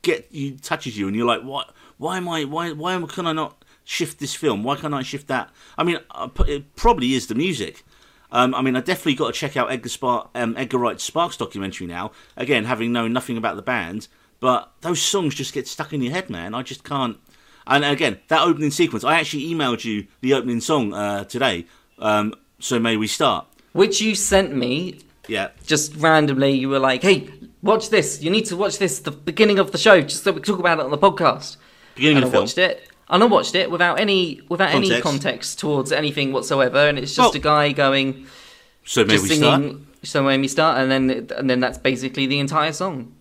[0.00, 1.74] get you touches you, and you're like, what?
[1.98, 2.44] Why am I?
[2.44, 2.72] Why?
[2.72, 4.62] Why am- can I not shift this film?
[4.64, 5.50] Why can't I shift that?
[5.76, 7.84] I mean, uh, it probably is the music.
[8.30, 11.36] Um, I mean, I definitely got to check out Edgar, Spar- um, Edgar Wright's Sparks
[11.36, 12.12] documentary now.
[12.36, 14.08] Again, having known nothing about the band,
[14.40, 16.54] but those songs just get stuck in your head, man.
[16.54, 17.16] I just can't.
[17.66, 19.04] And again, that opening sequence.
[19.04, 21.66] I actually emailed you the opening song uh, today.
[21.98, 23.46] Um, so may we start?
[23.72, 25.48] Which you sent me Yeah.
[25.66, 26.52] just randomly.
[26.52, 27.28] You were like, hey,
[27.62, 28.22] watch this.
[28.22, 30.60] You need to watch this, the beginning of the show, just so we can talk
[30.60, 31.56] about it on the podcast.
[31.94, 32.42] Beginning and of I the film.
[32.44, 32.87] watched it.
[33.10, 35.02] And I watched it without any without any Context.
[35.04, 38.26] context towards anything whatsoever, and it's just Well- a guy going
[38.84, 39.76] So may just we singing start?
[40.04, 43.12] "So May We Start," and then and then that's basically the entire song,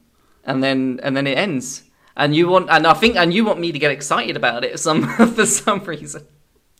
[0.45, 1.83] and then and then it ends.
[2.15, 4.77] And you want and I think and you want me to get excited about it
[4.79, 6.23] some for some reason.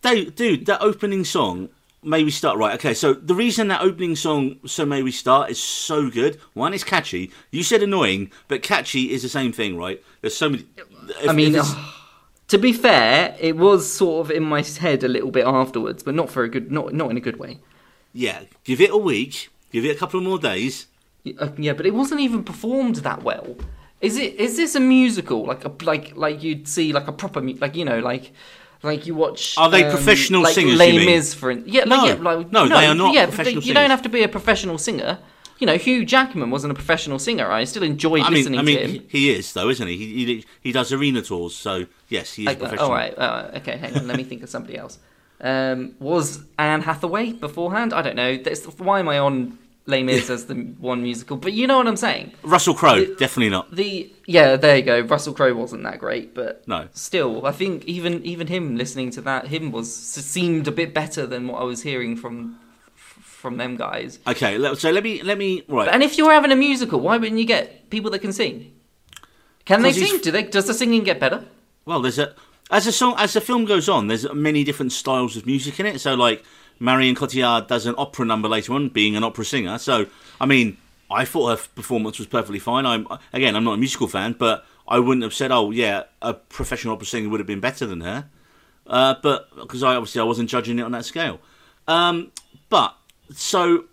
[0.02, 1.70] Dude, dude, that opening song,
[2.04, 5.50] May We Start, right, okay, so the reason that opening song, So May We Start,
[5.50, 7.32] is so good, one, it's catchy.
[7.52, 10.02] You said annoying, but catchy is the same thing, right?
[10.22, 10.66] There's so many...
[11.22, 11.94] if- I mean, if it's- oh.
[12.48, 16.16] To be fair, it was sort of in my head a little bit afterwards, but
[16.16, 17.60] not for a good not not in a good way.
[18.14, 20.88] yeah, give it a week, give it a couple of more days.
[21.40, 23.58] Uh, yeah, but it wasn't even performed that well.
[24.00, 24.36] Is it?
[24.36, 27.76] Is this a musical like a like like you'd see like a proper mu- like
[27.76, 28.32] you know like
[28.84, 29.58] like you watch?
[29.58, 31.06] Are they um, professional like singers, Les mean?
[31.06, 31.96] Mis for in- yeah No.
[31.98, 34.24] like, yeah, like, No, they are not yeah, professional they- you don't have to be
[34.24, 35.18] a professional singer.
[35.60, 37.50] You know, Hugh Jackman wasn't a professional singer.
[37.52, 39.04] I still enjoyed I mean, listening I mean, to him.
[39.10, 39.98] he, is, though, isn't he?
[39.98, 40.46] He, he?
[40.62, 42.86] he does arena tours, so yes, he is uh, professional.
[42.86, 44.08] all right, uh, okay, hang on.
[44.08, 45.00] let me think of somebody else.
[45.42, 47.94] Um, was Anne Hathaway beforehand?
[47.94, 48.38] I don't know.
[48.38, 51.38] That's, why am I on Les Mis as the one musical?
[51.38, 52.34] But you know what I'm saying.
[52.44, 53.74] Russell Crowe, definitely not.
[53.76, 55.00] The yeah, there you go.
[55.02, 56.88] Russell Crowe wasn't that great, but No.
[56.94, 61.26] still, I think even even him listening to that him was seemed a bit better
[61.26, 62.60] than what I was hearing from
[63.38, 64.20] from them guys.
[64.26, 65.88] Okay, so let me, let me, right.
[65.88, 68.74] And if you're having a musical, why wouldn't you get people that can sing?
[69.66, 70.20] Can they sing?
[70.20, 70.44] Do they?
[70.44, 71.46] Does the singing get better?
[71.86, 72.34] Well, there's a
[72.72, 75.86] as a song as the film goes on, there's many different styles of music in
[75.86, 76.00] it.
[76.00, 76.44] So, like
[76.80, 79.78] Marion Cotillard does an opera number later on, being an opera singer.
[79.78, 80.08] So,
[80.42, 80.78] I mean,
[81.12, 82.86] I thought her performance was perfectly fine.
[82.86, 86.34] I'm again, I'm not a musical fan, but I wouldn't have said, "Oh, yeah, a
[86.34, 88.30] professional opera singer would have been better than her."
[88.88, 91.40] Uh, but because I obviously I wasn't judging it on that scale.
[91.88, 92.32] Um,
[92.70, 92.97] but
[93.32, 93.86] so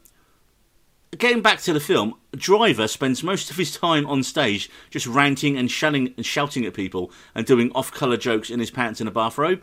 [1.18, 5.57] getting back to the film, Driver spends most of his time on stage just ranting
[5.57, 9.12] and shouting and shouting at people and doing off-color jokes in his pants and a
[9.12, 9.62] bathrobe.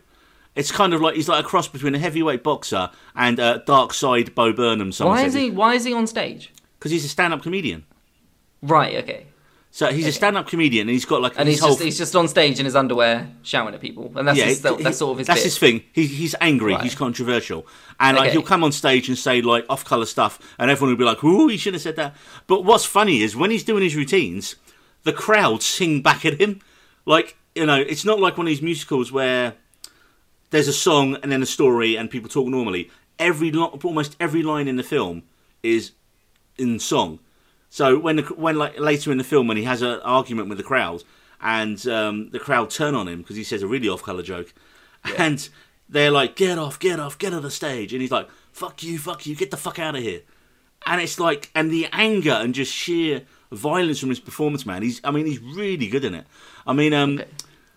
[0.56, 3.94] It's kind of like he's like a cross between a heavyweight boxer and uh, Dark
[3.94, 4.92] Side Bo Burnham.
[4.92, 5.50] Why is he?
[5.50, 6.52] Why is he on stage?
[6.78, 7.86] Because he's a stand-up comedian.
[8.62, 8.96] Right.
[8.98, 9.28] Okay.
[9.74, 12.28] So he's a stand-up comedian, and he's got like and he's just he's just on
[12.28, 15.28] stage in his underwear shouting at people, and that's yeah, his, that's sort of his
[15.28, 15.46] that's bit.
[15.46, 15.84] his thing.
[15.94, 16.74] He, he's angry.
[16.74, 16.84] Right.
[16.84, 17.66] He's controversial,
[17.98, 21.06] and like he'll come on stage and say like off-color stuff, and everyone will be
[21.06, 22.16] like, "Ooh, he shouldn't have said that."
[22.48, 24.58] But what's funny is when he's doing his routines,
[25.04, 26.60] the crowd sing back at him.
[27.06, 29.54] Like you know, it's not like one of these musicals where
[30.50, 32.92] there's a song and then a story and people talk normally.
[33.18, 35.24] Every almost every line in the film
[35.64, 35.92] is
[36.58, 37.20] in song.
[37.72, 40.58] So when the, when like later in the film when he has an argument with
[40.58, 41.06] the crowd
[41.40, 44.54] and um, the crowd turn on him because he says a really off-color joke,
[45.18, 45.48] and
[45.88, 49.00] they're like, "Get off, get off, get off the stage," and he's like, "Fuck you,
[49.00, 50.20] fuck you, get the fuck out of here."
[50.86, 53.22] And it's like, and the anger and just sheer
[53.54, 54.82] violence from his performance, man.
[54.82, 56.26] He's, I mean, he's really good in it.
[56.68, 57.24] I mean, um,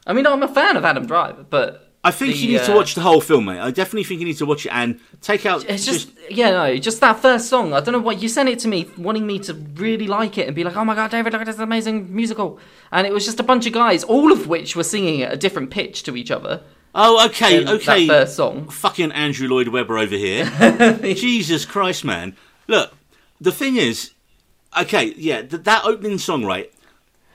[0.09, 2.73] I mean, I'm a fan of Adam Driver, but I think the, you need to
[2.73, 3.59] uh, watch the whole film, mate.
[3.59, 5.65] I definitely think you need to watch it and take out.
[5.69, 7.73] It's just, yeah, no, just that first song.
[7.73, 10.47] I don't know what you sent it to me, wanting me to really like it
[10.47, 12.59] and be like, "Oh my god, David, look at this amazing musical!"
[12.93, 15.37] And it was just a bunch of guys, all of which were singing at a
[15.37, 16.61] different pitch to each other.
[16.95, 18.07] oh, okay, okay.
[18.07, 18.69] That first song.
[18.69, 20.45] Fucking Andrew Lloyd Webber over here.
[21.03, 22.37] Jesus Christ, man.
[22.69, 22.93] Look,
[23.41, 24.13] the thing is,
[24.79, 26.71] okay, yeah, th- that opening song, right?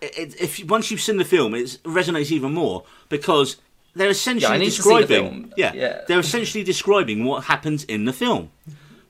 [0.01, 3.57] If once you've seen the film, it resonates even more because
[3.99, 5.53] they're essentially Yeah, I need to see the describing.
[5.57, 6.01] Yeah, Yeah.
[6.07, 8.49] they're essentially describing what happens in the film.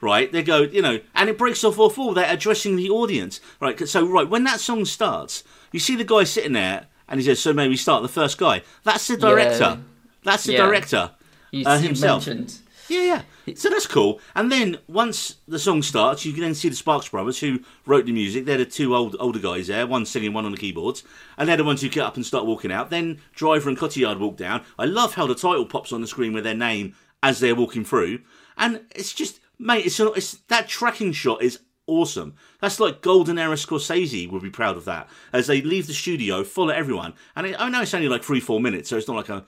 [0.01, 2.13] Right, they go, you know, and it breaks off off all.
[2.13, 3.77] They're addressing the audience, right?
[3.87, 7.39] So, right, when that song starts, you see the guy sitting there, and he says,
[7.41, 9.59] "So maybe start the first guy." That's the director.
[9.59, 9.77] Yeah.
[10.23, 11.11] That's the director.
[11.51, 12.25] You, Uh, himself.
[12.27, 12.59] mentioned.
[12.89, 13.53] Yeah, yeah.
[13.55, 14.19] So that's cool.
[14.35, 18.05] And then once the song starts, you can then see the Sparks Brothers who wrote
[18.05, 18.45] the music.
[18.45, 21.03] They're the two old older guys there, one singing, one on the keyboards,
[21.37, 22.89] and they're the ones who get up and start walking out.
[22.89, 24.63] Then Driver and Cotillard walk down.
[24.77, 27.85] I love how the title pops on the screen with their name as they're walking
[27.85, 28.21] through,
[28.57, 32.35] and it's just, mate, it's, it's that tracking shot is awesome.
[32.61, 35.09] That's like golden era Scorsese would be proud of that.
[35.33, 38.39] As they leave the studio, follow everyone, and it, I know it's only like three,
[38.39, 39.45] four minutes, so it's not like a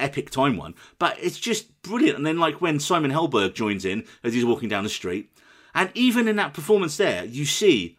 [0.00, 2.16] epic time one, but it's just brilliant.
[2.16, 5.30] And then like when Simon Helberg joins in as he's walking down the street,
[5.74, 7.96] and even in that performance there, you see,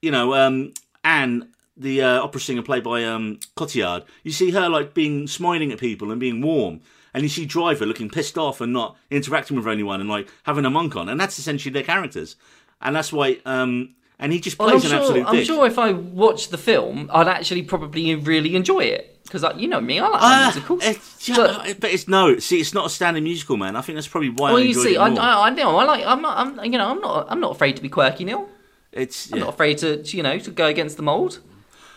[0.00, 0.72] you know, um,
[1.04, 5.72] Anne, the uh, opera singer played by um, Cotillard, you see her like being smiling
[5.72, 6.80] at people and being warm.
[7.14, 10.64] And you see Driver looking pissed off and not interacting with anyone and like having
[10.64, 12.36] a monk on, and that's essentially their characters,
[12.82, 13.38] and that's why.
[13.44, 15.00] Um, and he just Well, plays I'm an sure.
[15.00, 15.46] absolute I'm dick.
[15.46, 19.80] sure if I watched the film, I'd actually probably really enjoy it because, you know
[19.80, 20.84] me, I like Uh, musicals.
[20.84, 22.38] it's, yeah, But- but, it's no.
[22.38, 23.74] See, it's not a standard musical, man.
[23.74, 25.08] I think that's probably why well, I you see, it I.
[25.14, 25.76] I, I know.
[25.76, 26.04] I like.
[26.06, 26.38] I'm not.
[26.38, 26.64] I'm.
[26.72, 26.88] You know.
[26.88, 27.26] I'm not.
[27.30, 28.48] I'm not afraid to be quirky, Neil.
[28.92, 31.40] it's I'm not afraid to, to, you know, to go against the mold,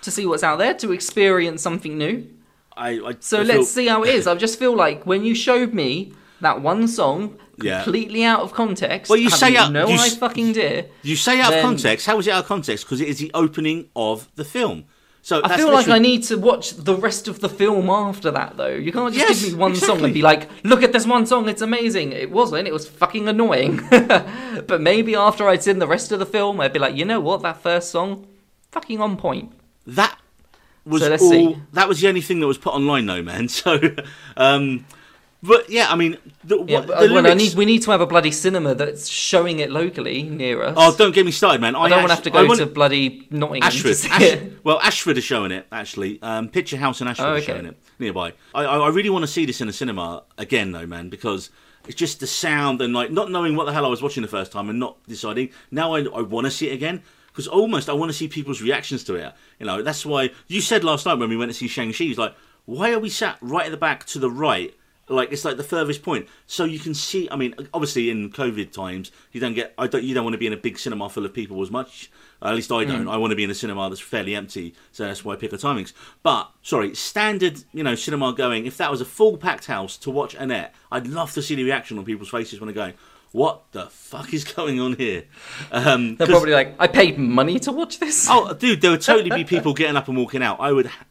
[0.01, 2.25] to see what's out there, to experience something new.
[2.77, 4.25] I, I, So I let's feel- see how it is.
[4.27, 7.83] I just feel like when you showed me that one song Yeah.
[7.83, 10.85] completely out of context, Well, you say out- no you I fucking dare.
[11.03, 12.05] You say out of then- context.
[12.05, 12.85] How is it out of context?
[12.85, 14.85] Because it is the opening of the film.
[15.21, 18.57] So I feel like I need to watch the rest of the film after that,
[18.57, 18.67] though.
[18.67, 21.25] You can't just Yes, give me one song and be like, "Look at this one
[21.25, 22.67] song, it's amazing." It wasn't.
[22.67, 23.81] It was fucking annoying.
[23.89, 27.19] but maybe after I'd seen the rest of the film, I'd be like, "You know
[27.19, 27.41] what?
[27.41, 28.27] That first song,
[28.71, 29.51] fucking on point."
[29.87, 30.15] that
[30.85, 31.31] was So let's all.
[31.31, 31.57] see.
[31.73, 33.47] That was the only thing that was put online, though, man.
[33.49, 33.79] So,
[34.37, 34.85] um,
[35.47, 37.91] but yeah, I mean, the, Yeah, what, uh, well, I lyrics- need, we need to
[37.91, 40.75] have a bloody cinema that's showing it locally near us.
[40.77, 41.75] Oh, don't get me started, man.
[41.75, 43.97] I don't want to have to go want- to bloody Nottingham Ashford.
[44.11, 46.21] Ash- well, Ashford is showing it actually.
[46.21, 47.53] Um, Picture House in Ashford Oh, is okay.
[47.53, 48.33] showing it nearby.
[48.53, 51.49] I, I, I really want to see this in a cinema again, though, man, because
[51.87, 54.27] it's just the sound and like not knowing what the hell I was watching the
[54.29, 55.49] first time and not deciding.
[55.71, 58.61] Now I, I want to see it again because almost I want to see people's
[58.61, 59.33] reactions to it.
[59.59, 62.13] You know, that's why you said last night when we went to see Shang Chi,
[62.17, 62.33] like,
[62.65, 64.73] why are we sat right at the back to the right?
[65.07, 67.29] Like it's like the furthest point, so you can see.
[67.29, 69.73] I mean, obviously in COVID times, you don't get.
[69.77, 70.03] I don't.
[70.03, 72.09] You don't want to be in a big cinema full of people as much.
[72.41, 73.07] At least I don't.
[73.07, 75.51] I want to be in a cinema that's fairly empty, so that's why I pick
[75.51, 75.93] the timings.
[76.23, 78.65] But sorry, standard, you know, cinema going.
[78.65, 81.63] If that was a full packed house to watch Annette, I'd love to see the
[81.63, 82.95] reaction on people's faces when they're going,
[83.31, 85.25] "What the fuck is going on here?"
[85.71, 89.29] Um, They're probably like, "I paid money to watch this." Oh, dude, there would totally
[89.29, 90.59] be people getting up and walking out.
[90.59, 91.05] I would ha-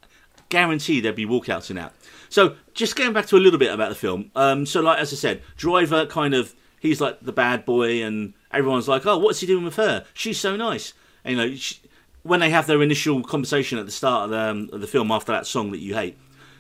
[0.48, 1.94] guarantee there'd be walkouts in that.
[2.34, 4.32] So, just going back to a little bit about the film.
[4.34, 8.34] Um, so, like as I said, Driver kind of he's like the bad boy, and
[8.50, 10.04] everyone's like, "Oh, what's he doing with her?
[10.14, 10.94] She's so nice."
[11.24, 11.76] And, you know, she,
[12.24, 15.12] when they have their initial conversation at the start of the, um, of the film
[15.12, 16.18] after that song that you hate.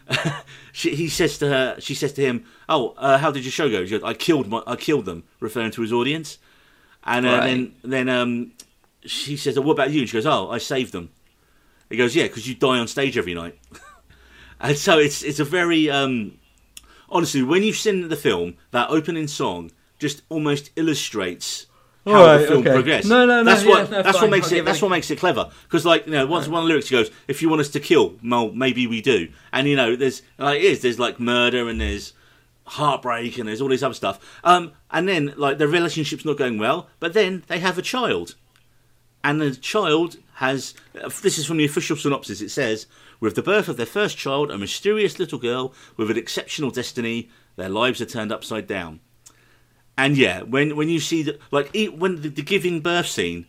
[0.72, 3.68] she, he says to her, she says to him, "Oh, uh, how did your show
[3.68, 6.38] go?" She goes, "I killed my, I killed them," referring to his audience.
[7.02, 7.46] And uh, Right.
[7.46, 8.52] then, then um,
[9.04, 11.10] she says, oh, "What about you?" And she goes, "Oh, I saved them."
[11.90, 13.58] He goes, "Yeah, because you die on stage every night."
[14.64, 16.38] and so it's it's a very um,
[17.10, 21.66] honestly, when you've seen the film, that opening song just almost illustrates
[22.06, 22.72] how the film okay.
[22.72, 23.08] progressed.
[23.08, 25.10] No, no, no, That's yeah, what no, that's fine, what makes it that's what makes
[25.10, 25.50] it clever.
[25.64, 27.80] Because like you know, once one of the lyrics goes, "If you want us to
[27.80, 30.80] kill, well, maybe we do." And you know, there's like it is.
[30.80, 32.14] There's like murder and there's
[32.66, 34.40] heartbreak and there's all this other stuff.
[34.42, 38.34] Um, and then like their relationship's not going well, but then they have a child
[39.24, 40.74] and the child has
[41.22, 42.86] this is from the official synopsis it says
[43.24, 47.30] with the birth of their first child a mysterious little girl with an exceptional destiny
[47.56, 49.00] their lives are turned upside down.
[49.96, 53.46] And yeah when when you see the like when the, the giving birth scene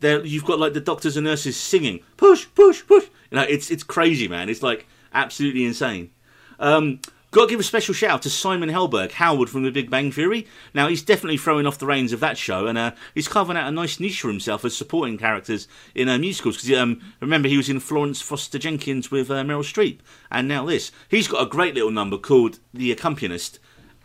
[0.00, 3.04] there you've got like the doctors and nurses singing push push push.
[3.30, 4.50] You know it's it's crazy man.
[4.50, 6.10] It's like absolutely insane.
[6.58, 7.00] Um,
[7.36, 10.10] got to give a special shout out to Simon Helberg, Howard from The Big Bang
[10.10, 10.46] Theory.
[10.72, 13.68] Now he's definitely throwing off the reins of that show, and uh, he's carving out
[13.68, 16.56] a nice niche for himself as supporting characters in uh, musicals.
[16.56, 19.98] Because um, remember, he was in Florence Foster Jenkins with uh, Meryl Streep,
[20.30, 20.90] and now this.
[21.10, 23.58] He's got a great little number called "The Accompanist"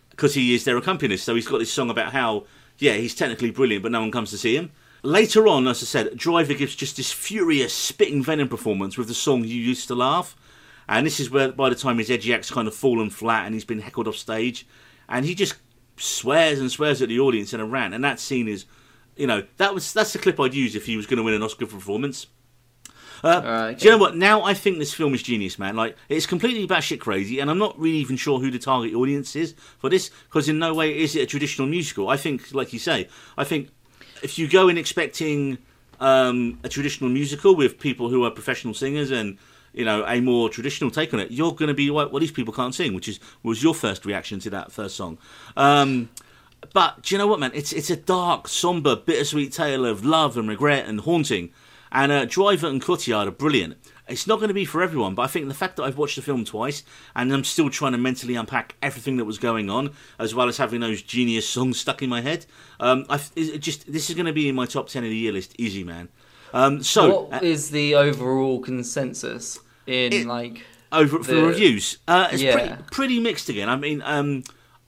[0.09, 1.23] because he is their accompanist.
[1.23, 2.47] So he's got this song about how,
[2.79, 4.71] yeah, he's technically brilliant, but no one comes to see him.
[5.03, 9.13] Later on, as I said, Driver gives just this furious, spitting venom performance with the
[9.13, 10.35] song "You Used to Laugh."
[10.91, 13.53] And this is where, by the time his edgy act's kind of fallen flat and
[13.53, 14.67] he's been heckled off stage,
[15.07, 15.55] and he just
[15.95, 17.93] swears and swears at the audience in a rant.
[17.93, 18.65] And that scene is,
[19.15, 21.33] you know, that was that's the clip I'd use if he was going to win
[21.33, 22.27] an Oscar for performance.
[23.23, 24.17] Uh, Alright, Do you know what?
[24.17, 25.77] Now I think this film is genius, man.
[25.77, 29.33] Like it's completely batshit crazy, and I'm not really even sure who the target audience
[29.37, 32.09] is for this, because in no way is it a traditional musical.
[32.09, 33.69] I think, like you say, I think
[34.21, 35.57] if you go in expecting
[36.01, 39.37] um, a traditional musical with people who are professional singers and
[39.73, 42.31] you know a more traditional take on it, you're going to be like, well, these
[42.31, 45.17] people can't sing, which is was your first reaction to that first song.
[45.57, 46.09] Um,
[46.73, 47.51] but do you know what, man?
[47.53, 51.51] It's it's a dark, somber, bittersweet tale of love and regret and haunting.
[51.93, 53.75] And uh, Driver and Cotillard are brilliant.
[54.07, 56.15] It's not going to be for everyone, but I think the fact that I've watched
[56.15, 56.83] the film twice
[57.15, 60.57] and I'm still trying to mentally unpack everything that was going on, as well as
[60.57, 62.45] having those genius songs stuck in my head,
[62.79, 65.33] um, I just this is going to be in my top ten of the year
[65.33, 66.09] list, easy man.
[66.53, 70.61] Um, so What is the overall consensus in It- like?
[70.91, 71.97] over for the- reviews.
[72.07, 72.53] Uh, it's Yeah.
[72.53, 73.69] pretty, pretty mixed again.
[73.69, 74.43] I mean, um,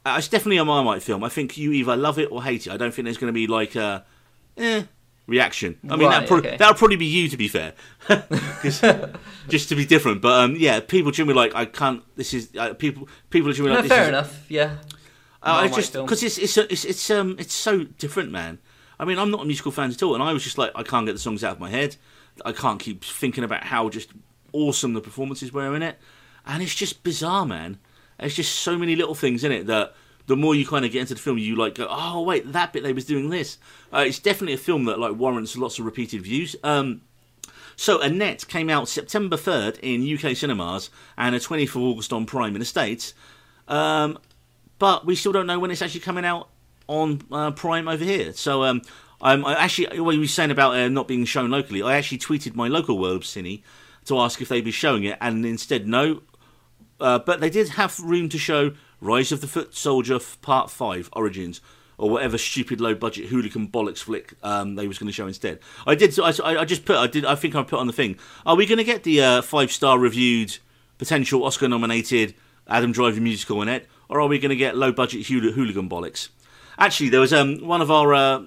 [0.05, 1.23] uh, it's definitely a Marmite film.
[1.23, 2.73] I think you either love it or hate it.
[2.73, 4.03] I don't think there's going to be like a
[4.57, 4.83] eh
[5.27, 5.77] reaction.
[5.89, 6.57] I mean, Right, that prob- okay.
[6.57, 7.71] that'll probably be you to be fair,
[9.47, 10.21] just to be different.
[10.21, 12.03] But um, yeah, people generally like I can't.
[12.17, 13.07] This is uh, people.
[13.29, 14.45] People are generally No, like this fair enough.
[14.49, 14.75] Yeah.
[15.41, 18.59] uh, I just because it's it's, it's it's um it's so different, man.
[18.99, 20.83] I mean, I'm not a musical fan at all, and I was just like, I
[20.83, 21.95] can't get the songs out of my head.
[22.45, 24.11] I can't keep thinking about how just
[24.51, 25.97] awesome the performances were in it,
[26.45, 27.79] and it's just bizarre, man.
[28.19, 29.95] There's just so many little things in it that
[30.27, 32.73] the more you kind of get into the film, you like go, oh wait, that
[32.73, 33.57] bit they was doing this.
[33.91, 36.55] Uh, it's definitely a film that like warrants lots of repeated views.
[36.63, 37.01] Um,
[37.75, 42.55] so Annette came out September 3rd in UK cinemas and 20th of August on Prime
[42.55, 43.13] in the States.
[43.67, 44.19] Um,
[44.79, 46.49] but we still don't know when it's actually coming out
[46.93, 48.33] on uh, Prime over here.
[48.33, 48.81] So um,
[49.21, 52.19] I'm I actually, what you were saying about uh, not being shown locally, I actually
[52.19, 53.63] tweeted my local World Cine
[54.05, 56.21] to ask if they'd be showing it, and instead, no.
[56.99, 61.09] Uh, but they did have room to show Rise of the Foot Soldier Part 5
[61.13, 61.61] Origins.
[61.95, 65.59] Or whatever stupid low budget hooligan bollocks flick um, they was going to show instead.
[65.85, 66.19] I did.
[66.19, 66.97] I, I just put.
[66.97, 67.23] I did.
[67.23, 68.17] I think I put on the thing.
[68.47, 70.57] Are we going to get the uh, five star reviewed,
[70.97, 72.33] potential Oscar nominated
[72.67, 75.87] Adam Driver musical in it, or are we going to get low budget hool- hooligan
[75.87, 76.29] bollocks?
[76.77, 78.45] Actually, there was um, one of our uh,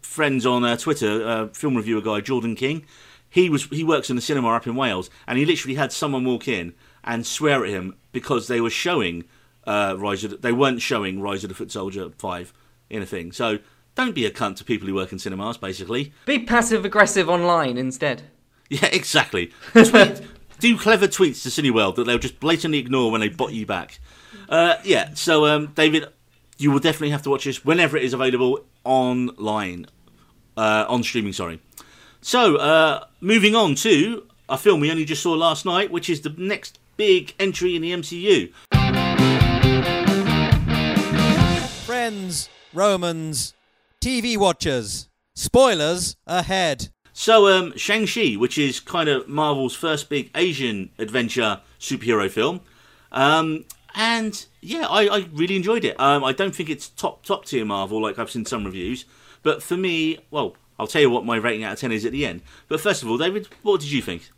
[0.00, 2.84] friends on uh, Twitter, uh, film reviewer guy Jordan King.
[3.30, 6.24] He was he works in the cinema up in Wales, and he literally had someone
[6.24, 9.24] walk in and swear at him because they were showing
[9.66, 12.52] uh, Rise of the, they weren't showing Rise of the Foot Soldier five
[12.88, 13.32] in a thing.
[13.32, 13.58] So
[13.94, 16.12] don't be a cunt to people who work in cinemas, basically.
[16.24, 18.22] Be passive aggressive online instead.
[18.70, 19.50] Yeah, exactly.
[19.72, 20.20] Tweet,
[20.58, 23.98] do clever tweets to Cineworld that they'll just blatantly ignore when they bot you back.
[24.46, 26.04] Uh, yeah, so um, David,
[26.58, 29.86] you will definitely have to watch this whenever it is available online,
[30.56, 31.32] uh, on streaming.
[31.32, 31.60] Sorry.
[32.20, 36.20] So uh, moving on to a film we only just saw last night, which is
[36.20, 38.52] the next big entry in the MCU.
[41.86, 43.54] Friends, Romans,
[44.00, 45.08] TV watchers.
[45.34, 46.88] Spoilers ahead.
[47.12, 52.60] So, um, Shang-Chi, which is kind of Marvel's first big Asian adventure superhero film.
[53.10, 53.64] Um,
[53.94, 55.98] and yeah, I, I really enjoyed it.
[56.00, 59.04] Um, I don't think it's top top tier Marvel like I've seen some reviews,
[59.42, 62.12] but for me, well, I'll tell you what my rating out of ten is at
[62.12, 62.42] the end.
[62.68, 64.30] But first of all, David, what did you think?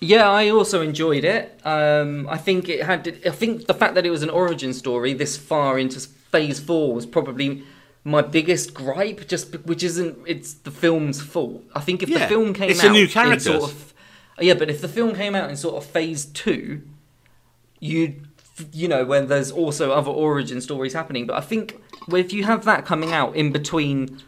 [0.00, 1.58] Yeah, I also enjoyed it.
[1.64, 3.20] Um, I think it had.
[3.24, 6.92] I think the fact that it was an origin story this far into Phase Four
[6.94, 7.62] was probably
[8.04, 9.26] my biggest gripe.
[9.26, 10.18] Just which isn't.
[10.26, 11.64] It's the film's fault.
[11.74, 13.58] I think if Yeah, the film came it's out a new in character.
[13.58, 13.94] sort of,
[14.38, 16.82] yeah, but if the film came out in sort of Phase Two,
[17.80, 18.25] you'd
[18.72, 21.26] you know when there's also other origin stories happening.
[21.26, 21.80] But I think
[22.12, 24.22] if you have that coming out in between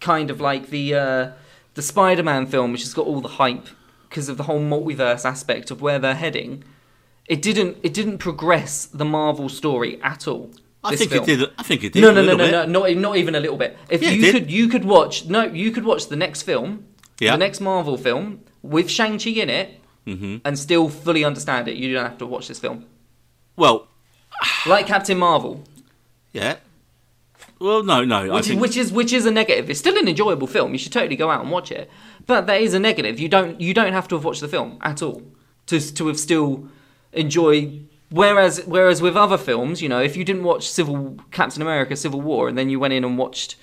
[0.00, 1.30] kind of like the uh,
[1.74, 3.66] the Spider-Man film, which has got all the hype
[4.08, 6.64] because of the whole multiverse aspect of where they're heading.
[7.26, 10.50] It didn't it didn't progress the Marvel story at all.
[10.82, 11.24] I think film.
[11.24, 11.50] it did.
[11.58, 12.00] I think it did.
[12.00, 13.76] No, no, no, no, no, not not even a little bit.
[13.90, 15.26] If Yeah, you could, you could watch.
[15.26, 16.86] No, you could watch the next film,
[17.20, 17.32] Yeah.
[17.32, 19.74] the next Marvel film with Shang Chi in it,
[20.06, 20.36] Mm-hmm.
[20.42, 21.76] and still fully understand it.
[21.76, 22.86] You don't have to watch this film,
[23.58, 23.88] Well,
[24.66, 25.64] like Captain Marvel,
[26.32, 26.56] yeah.
[27.58, 28.32] Well, no, no.
[28.32, 29.68] Which is, think which is which is a negative.
[29.68, 30.72] It's still an enjoyable film.
[30.72, 31.90] You should totally go out and watch it,
[32.26, 33.18] but there is a negative.
[33.18, 35.22] You don't you don't have to have watched the film at all
[35.66, 36.68] to to have still
[37.12, 37.80] enjoy.
[38.10, 42.20] Whereas whereas with other films, you know, if you didn't watch Civil Captain America Civil
[42.20, 43.56] War and then you went in and watched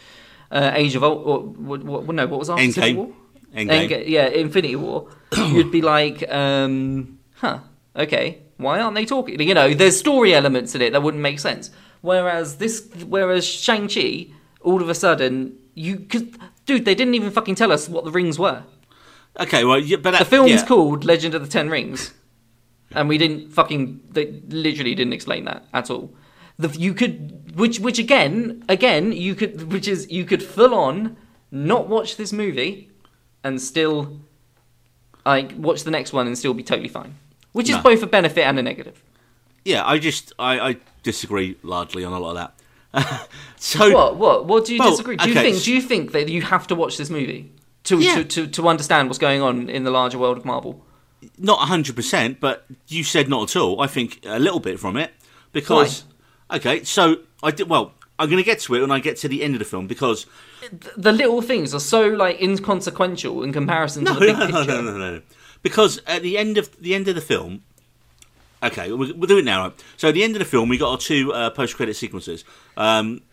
[0.51, 2.73] uh, Age of Ult or what, what, no what was after Endgame.
[2.73, 3.13] Civil War?
[3.55, 3.89] Endgame.
[3.89, 5.07] Endga- yeah, Infinity War.
[5.37, 7.59] you'd be like, um, huh,
[7.95, 9.39] okay, why aren't they talking?
[9.41, 11.71] You know, there's story elements in it that wouldn't make sense.
[12.01, 14.27] Whereas this, whereas Shang Chi,
[14.61, 18.11] all of a sudden, you could, dude, they didn't even fucking tell us what the
[18.11, 18.63] rings were.
[19.39, 20.65] Okay, well, yeah, but that, The film's yeah.
[20.65, 22.13] called Legend of the Ten Rings,
[22.91, 26.13] and we didn't fucking, they literally didn't explain that at all.
[26.57, 31.17] The, you could, which, which again, again, you could, which is, you could full on
[31.51, 32.89] not watch this movie
[33.43, 34.21] and still,
[35.25, 37.15] like, watch the next one and still be totally fine.
[37.55, 37.83] Which is No.
[37.83, 39.01] both a benefit and a negative.
[39.63, 42.51] Yeah, I just I, I disagree largely on a lot of
[42.93, 43.29] that.
[43.55, 44.17] so What?
[44.17, 44.45] What?
[44.45, 45.15] What do you Well, disagree?
[45.15, 45.63] Do you okay, think?
[45.63, 47.49] Do you think that you have to watch this movie
[47.85, 48.15] to, Yeah.
[48.15, 50.83] to, to, to understand what's going on in the larger world of Marvel?
[51.37, 53.79] not hundred percent, but you said not at all.
[53.81, 55.11] I think a little bit from it
[55.53, 56.03] because
[56.51, 57.93] okay, so I did well.
[58.19, 59.87] I'm going to get to it when I get to the end of the film
[59.87, 60.25] because
[60.97, 64.57] the little things are so like inconsequential in comparison no, to the big no, no,
[64.57, 64.71] picture.
[64.73, 65.21] no, no, no, no.
[65.65, 67.63] Because at the end of the end of the film,
[68.61, 69.63] okay, we'll, we'll do it now.
[69.63, 69.83] Right?
[69.97, 72.43] So at the end of the film, we got our two uh, post-credit sequences,
[72.77, 73.23] um,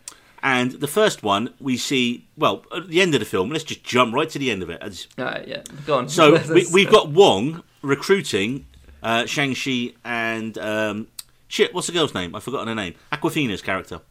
[0.41, 2.25] and the first one we see.
[2.35, 4.71] Well, at the end of the film, let's just jump right to the end of
[4.71, 4.81] it.
[4.81, 6.09] As- yeah, go on.
[6.09, 8.65] So we, we've got Wong recruiting
[9.03, 11.07] uh, Shang Chi and um,
[11.47, 11.71] shit.
[11.71, 12.33] What's the girl's name?
[12.33, 12.95] I've forgotten her name.
[13.11, 14.01] Awkwafina's character,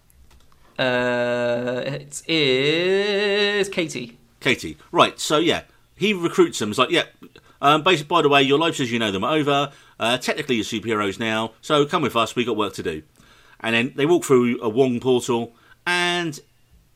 [0.78, 4.16] Uh, it is Katie.
[4.38, 4.76] Katie.
[4.92, 5.18] Right.
[5.18, 5.62] So yeah,
[5.96, 6.68] he recruits them.
[6.70, 7.04] He's like yeah.
[7.62, 9.72] Um, basically, by the way, your lives as you know them are over.
[9.98, 11.52] Uh, technically, you're superheroes now.
[11.62, 12.34] So come with us.
[12.34, 13.04] We got work to do.
[13.60, 15.54] And then they walk through a Wong portal,
[15.86, 16.38] and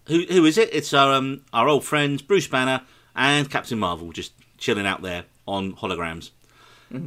[0.08, 0.68] who who is it?
[0.72, 2.82] It's our um, our old friends Bruce Banner
[3.14, 6.30] and Captain Marvel just chilling out there on holograms.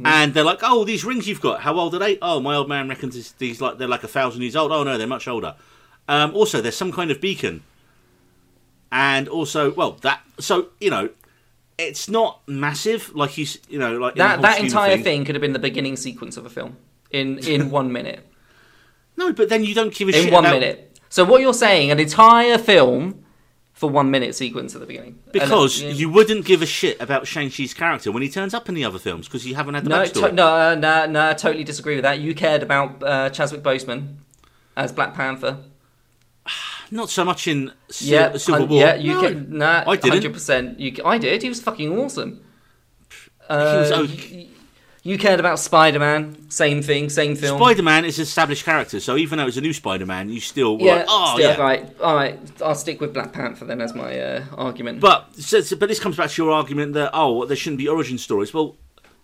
[0.06, 1.60] And they're like, "Oh, these rings you've got.
[1.60, 2.18] How old are they?
[2.22, 4.72] Oh, my old man reckons these like they're like a thousand years old.
[4.72, 5.54] Oh no, they're much older.
[6.08, 7.62] Um, also, there's some kind of beacon,
[8.90, 11.10] and also, well, that so you know,
[11.88, 15.52] it's not massive like you you know like That that entire thing could have been
[15.52, 16.76] the beginning sequence of a film
[17.10, 18.26] in in one minute.
[19.16, 20.98] No, but then you don't give a In shit in one about minute.
[21.08, 23.24] So what you're saying, an entire film
[23.72, 25.18] for one minute sequence at the beginning.
[25.24, 28.52] And, because uh, you wouldn't give a shit about Shang Chi's character when he turns
[28.54, 30.28] up in the other films because you haven't had the No, backstory.
[30.28, 32.20] to, no, no, no, I totally disagree with that.
[32.20, 34.16] You cared about uh, Chadwick Boseman
[34.76, 35.58] as Black Panther.
[36.90, 38.80] Not so much in Yeah, Civil War.
[38.80, 39.30] Yeah, you no.
[39.48, 40.12] nah, I didn't.
[40.12, 40.80] hundred percent.
[40.80, 41.42] You, I did.
[41.42, 42.42] He was fucking awesome.
[43.48, 44.46] Uh, He was you-
[45.02, 46.50] you, cared about Spider Man.
[46.50, 47.08] Same thing.
[47.08, 47.58] Same film.
[47.58, 50.40] Spider Man is an established character, so even though it's a new Spider Man, you
[50.40, 50.94] still were yeah.
[50.96, 51.56] like, oh still, yeah.
[51.60, 52.00] Right.
[52.00, 52.38] All right.
[52.62, 55.00] I'll stick with Black Panther then as my uh, argument.
[55.00, 57.88] But so, so- but this comes back to your argument that oh there shouldn't be
[57.88, 58.52] origin stories.
[58.52, 58.76] Well,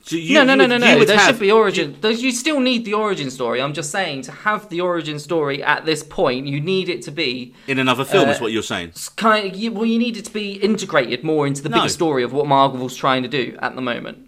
[0.06, 1.04] so you, no, no, you no, no, you no.
[1.04, 1.96] There have- should be origin.
[2.00, 3.60] There's, you still need the origin story.
[3.60, 7.10] I'm just saying to have the origin story at this point, you need it to
[7.10, 8.28] be in another film.
[8.28, 8.92] is Uh, what you're saying.
[9.16, 9.52] kind.
[9.52, 11.78] Of, you, well, you need it to be integrated more into the No.
[11.78, 14.18] bigger story of what Marvel's trying to do at the moment.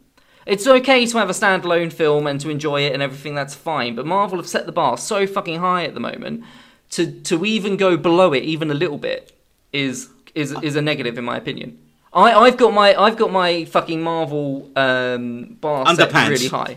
[0.46, 3.34] It's okay to have a standalone film and to enjoy it and everything.
[3.34, 3.94] That's fine.
[3.94, 6.42] But Marvel have set the bar so fucking high at the moment
[6.90, 9.30] to to even go below it even a little bit
[9.72, 11.78] is is is a negative in my opinion.
[12.12, 16.76] I, I've got my I've got my fucking Marvel um, bar set really high.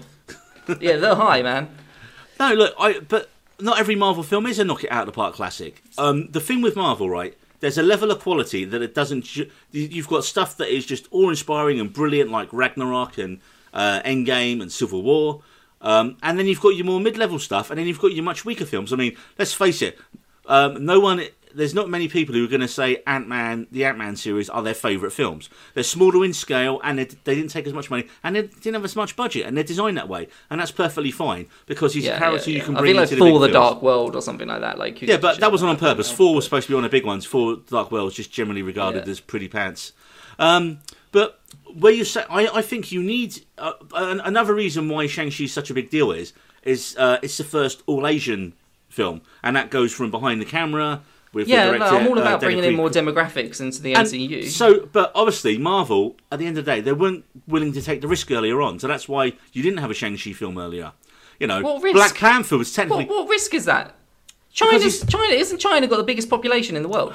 [0.80, 1.70] yeah, they're high, man.
[2.40, 3.30] No, look, I but
[3.60, 5.84] not every Marvel film is a knock it out of the park classic.
[5.98, 7.38] Um, the thing with Marvel, right?
[7.60, 9.24] There's a level of quality that it doesn't.
[9.26, 13.40] Ju- you- you've got stuff that is just awe-inspiring and brilliant, like Ragnarok and
[13.74, 15.42] uh, Endgame and Civil War.
[15.80, 18.46] Um, and then you've got your more mid-level stuff, and then you've got your much
[18.46, 18.92] weaker films.
[18.92, 20.00] I mean, let's face it.
[20.48, 21.24] Um, no one,
[21.56, 24.50] there's not many people who are going to say Ant Man, the Ant Man series,
[24.50, 25.50] are their favourite films.
[25.74, 28.74] They're smaller in scale, and they, they didn't take as much money, and they didn't
[28.76, 32.06] have as much budget, and they're designed that way, and that's perfectly fine because he's
[32.06, 32.66] Yeah, a character yeah, you yeah.
[32.66, 33.54] can I bring feel like into Thor: the the.
[33.54, 34.78] Dark World or something like that.
[34.78, 36.10] Like Yeah, but that wasn't on purpose.
[36.12, 36.16] know?
[36.18, 37.26] Thor was supposed to be one of the big ones.
[37.28, 39.94] Thor Dark World is just generally regarded as pretty pants.
[40.40, 40.80] Um,
[41.12, 41.40] but
[41.74, 45.44] where you say, I, I think you need uh, an, another reason why Shang Chi
[45.44, 46.34] is such a big deal is
[46.64, 48.54] is uh, it's the first all Asian
[48.90, 51.02] film, and that goes from behind the camera
[51.34, 51.86] with Yeah, the no.
[51.86, 54.48] I'm all uh, about Daniel bringing in more demographics into the And MCU.
[54.48, 58.02] So, but obviously, Marvel, at the end of the day, they weren't willing to take
[58.02, 58.80] the risk earlier on.
[58.80, 60.92] So that's why you didn't have a Shang-Chi film earlier.
[61.40, 61.96] You know, What risk?
[61.96, 63.06] Black Panther was technically.
[63.06, 63.96] what, what risk is that?
[64.52, 67.14] China's China isn't China got the biggest population in the world?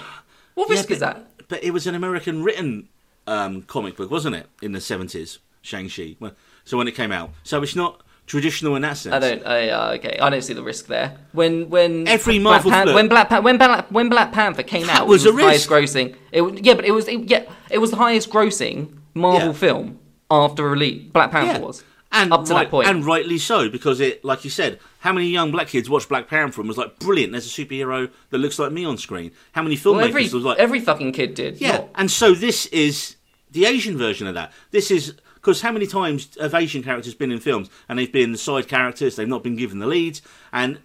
[0.54, 1.26] What Yeah, risk is that?
[1.48, 2.88] But it was an American written
[3.26, 4.48] um, comic book, wasn't it?
[4.62, 6.16] In the 70s, Shang-Chi.
[6.18, 6.32] Well,
[6.64, 7.30] So when it came out.
[7.44, 9.14] So it's not traditional in that sense.
[9.14, 9.46] I don't.
[9.46, 11.16] I, uh, okay, I don't see the risk there.
[11.32, 15.00] When when Every Black Marvel Pan- when Black when Black when Black Panther came That
[15.02, 15.94] out, was it a was the highest risk.
[15.96, 16.16] grossing.
[16.32, 19.52] It yeah, but it was it, yeah it was the highest grossing Marvel Yeah.
[19.52, 19.98] film
[20.30, 21.04] after release.
[21.12, 21.66] Black Panther Yeah.
[21.66, 22.88] was And up to right- that point.
[22.88, 26.28] And rightly so, because it, like you said, how many young black kids watched Black
[26.28, 29.30] Panther and was like, brilliant, there's a superhero that looks like me on screen.
[29.52, 31.60] How many filmmakers well, every was like, every fucking kid did.
[31.60, 33.16] Yeah, Not- and so this is
[33.52, 34.52] the Asian version of that.
[34.72, 35.14] This is
[35.46, 38.66] because how many times have Asian characters been in films and they've been the side
[38.66, 40.20] characters, they've not been given the leads,
[40.52, 40.80] and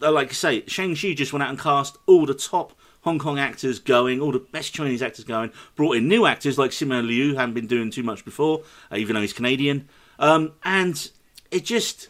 [0.00, 3.18] uh, like I say, Shang Chi just went out and cast all the top Hong
[3.18, 7.04] Kong actors going, all the best Chinese actors going, brought in new actors like Simu
[7.04, 8.62] Liu, hadn't been doing too much before,
[8.92, 9.88] uh, even though he's Canadian,
[10.20, 11.10] um, and
[11.50, 12.08] it just.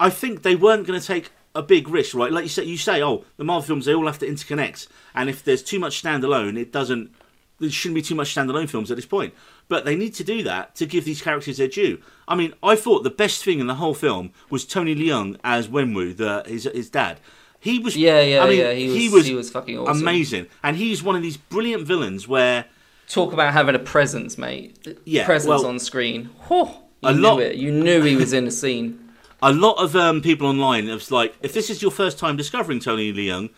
[0.00, 2.32] I think they weren't going to take a big risk, right?
[2.32, 5.28] Like you say, you say, oh, the Marvel films they all have to interconnect, and
[5.28, 7.14] if there's too much standalone, it doesn't.
[7.58, 9.34] There shouldn't be too much standalone films at this point.
[9.68, 12.00] But they need to do that to give these characters their due.
[12.28, 15.66] I mean, I thought the best thing in the whole film was Tony Leung as
[15.68, 17.18] Wenwu, the his his dad.
[17.58, 20.00] He was, Yeah, yeah, I mean, yeah, he was- he was, he was fucking awesome.
[20.02, 22.66] amazing, and he's one of these brilliant villains where
[23.08, 24.96] Talk about having a presence, mate.
[25.04, 26.30] Yeah, presence well- on screen.
[26.48, 26.66] Whew,
[27.02, 27.56] you A knew lot- it.
[27.56, 29.00] You knew he was in the scene.
[29.42, 32.78] a lot of um, people online have like, if this is your first time discovering
[32.78, 33.50] Tony Leung,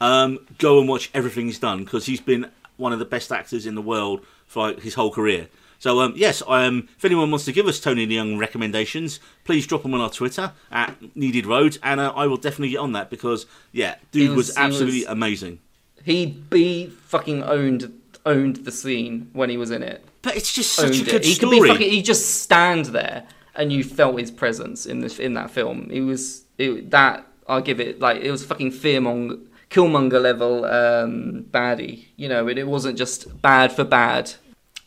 [0.00, 3.66] um, go and watch everything he's done because he's been one of the best actors
[3.66, 5.48] in the world for like, his whole career.
[5.78, 9.82] So um, yes, um, if anyone wants to give us Tony Leung recommendations, please drop
[9.82, 13.10] them on our Twitter at Needed Road, and uh, I will definitely get on that
[13.10, 15.58] because yeah, dude was- was, absolutely was- amazing.
[16.02, 17.92] He he fucking owned
[18.24, 20.04] owned the scene when he was in it.
[20.22, 21.24] But it's just such owned a good it.
[21.24, 21.90] He could be fucking.
[21.90, 23.24] He just stand there,
[23.54, 25.88] and you felt his presence in this in that film.
[25.90, 29.40] It was it, that I'll give it like it was fucking fearmonger,
[29.76, 32.06] killmonger level um, baddie.
[32.16, 34.32] You know, and it wasn't just bad for bad.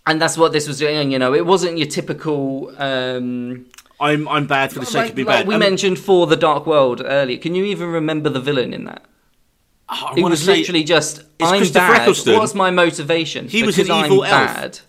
[0.07, 1.11] And that's what this was doing.
[1.11, 2.73] You know, it wasn't your typical.
[2.81, 3.65] Um,
[4.01, 5.47] I'm I'm bad for the sake like, of being like bad.
[5.47, 7.37] we Um, mentioned Thor the Dark World earlier.
[7.37, 9.03] Can you even remember the villain in that?
[9.89, 12.01] I wanna was say- literally just, I'm bad.
[12.01, 12.37] Eccleston.
[12.37, 13.47] What's my motivation?
[13.47, 14.55] He was an evil I'm elf.
[14.55, 14.79] bad.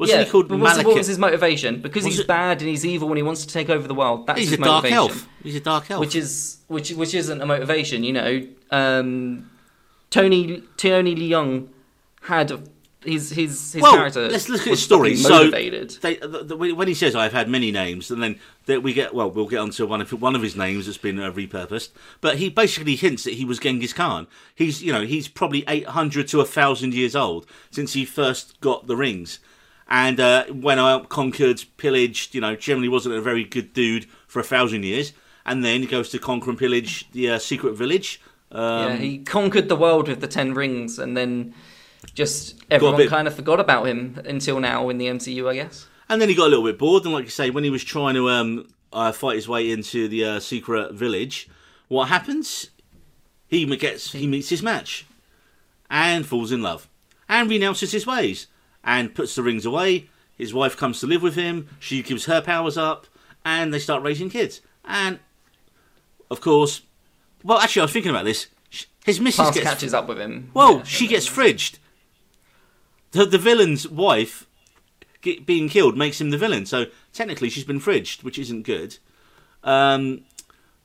[0.00, 1.80] Wasn't yeah, he called but what's, what was his motivation?
[1.80, 3.94] Because Was he's it- bad and he's evil and he wants to take over the
[3.94, 4.26] world.
[4.26, 4.96] That's He's his a dark motivation.
[4.96, 5.28] elf.
[5.42, 6.00] He's a dark elf.
[6.00, 8.46] Which is which which isn't a motivation, you know.
[8.70, 9.50] Um,
[10.08, 11.68] Tony Tony Leung
[12.22, 12.60] had a,
[13.04, 14.28] his his his well, character.
[14.28, 15.14] let's look at his story.
[15.16, 18.82] fucking So, they, the, the, when he says I've had many names, and then that
[18.82, 21.30] we get well, we'll get onto one of one of his names that's been uh,
[21.30, 21.90] repurposed.
[22.20, 24.26] But he basically hints that he was Genghis Khan.
[24.54, 28.86] He's you know he's probably eight hundred to thousand years old since he first got
[28.86, 29.38] the rings,
[29.90, 32.34] and uh, went out, conquered, pillaged.
[32.34, 35.12] You know, generally wasn't a very good dude for a thousand years,
[35.44, 38.20] and then he goes to conquer and pillage the uh, secret village.
[38.52, 41.54] Um, yeah, he conquered the world with the Ten Rings, and then
[42.14, 45.86] just everyone bit- kind of forgot about him until now in the MCU, I guess.
[46.08, 47.84] And then he got a little bit bored, and like you say, when he was
[47.84, 51.48] trying to um, uh, fight his way into the uh, secret village,
[51.88, 52.70] what happens?
[53.46, 55.06] He gets he meets his match,
[55.88, 56.88] and falls in love,
[57.28, 58.46] and renounces his ways,
[58.84, 60.08] and puts the rings away.
[60.36, 61.68] His wife comes to live with him.
[61.78, 63.06] She gives her powers up,
[63.44, 64.60] and they start raising kids.
[64.84, 65.18] And
[66.30, 66.82] of course,
[67.44, 68.46] well, actually, I was thinking about this.
[69.04, 70.50] His missus gets catches up with him.
[70.54, 70.82] well, Yeah.
[70.84, 71.78] she gets fridged.
[73.12, 74.46] The, the villain's wife
[75.22, 78.98] get, being killed makes him the villain, so technically she's been fridged, which isn't good.
[79.64, 80.22] Um,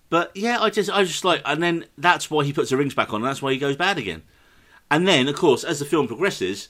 [0.09, 2.95] but yeah, I just, I just like, and then that's why he puts the rings
[2.95, 4.23] back on, and that's why he goes bad again.
[4.89, 6.69] And then, of course, as the film progresses,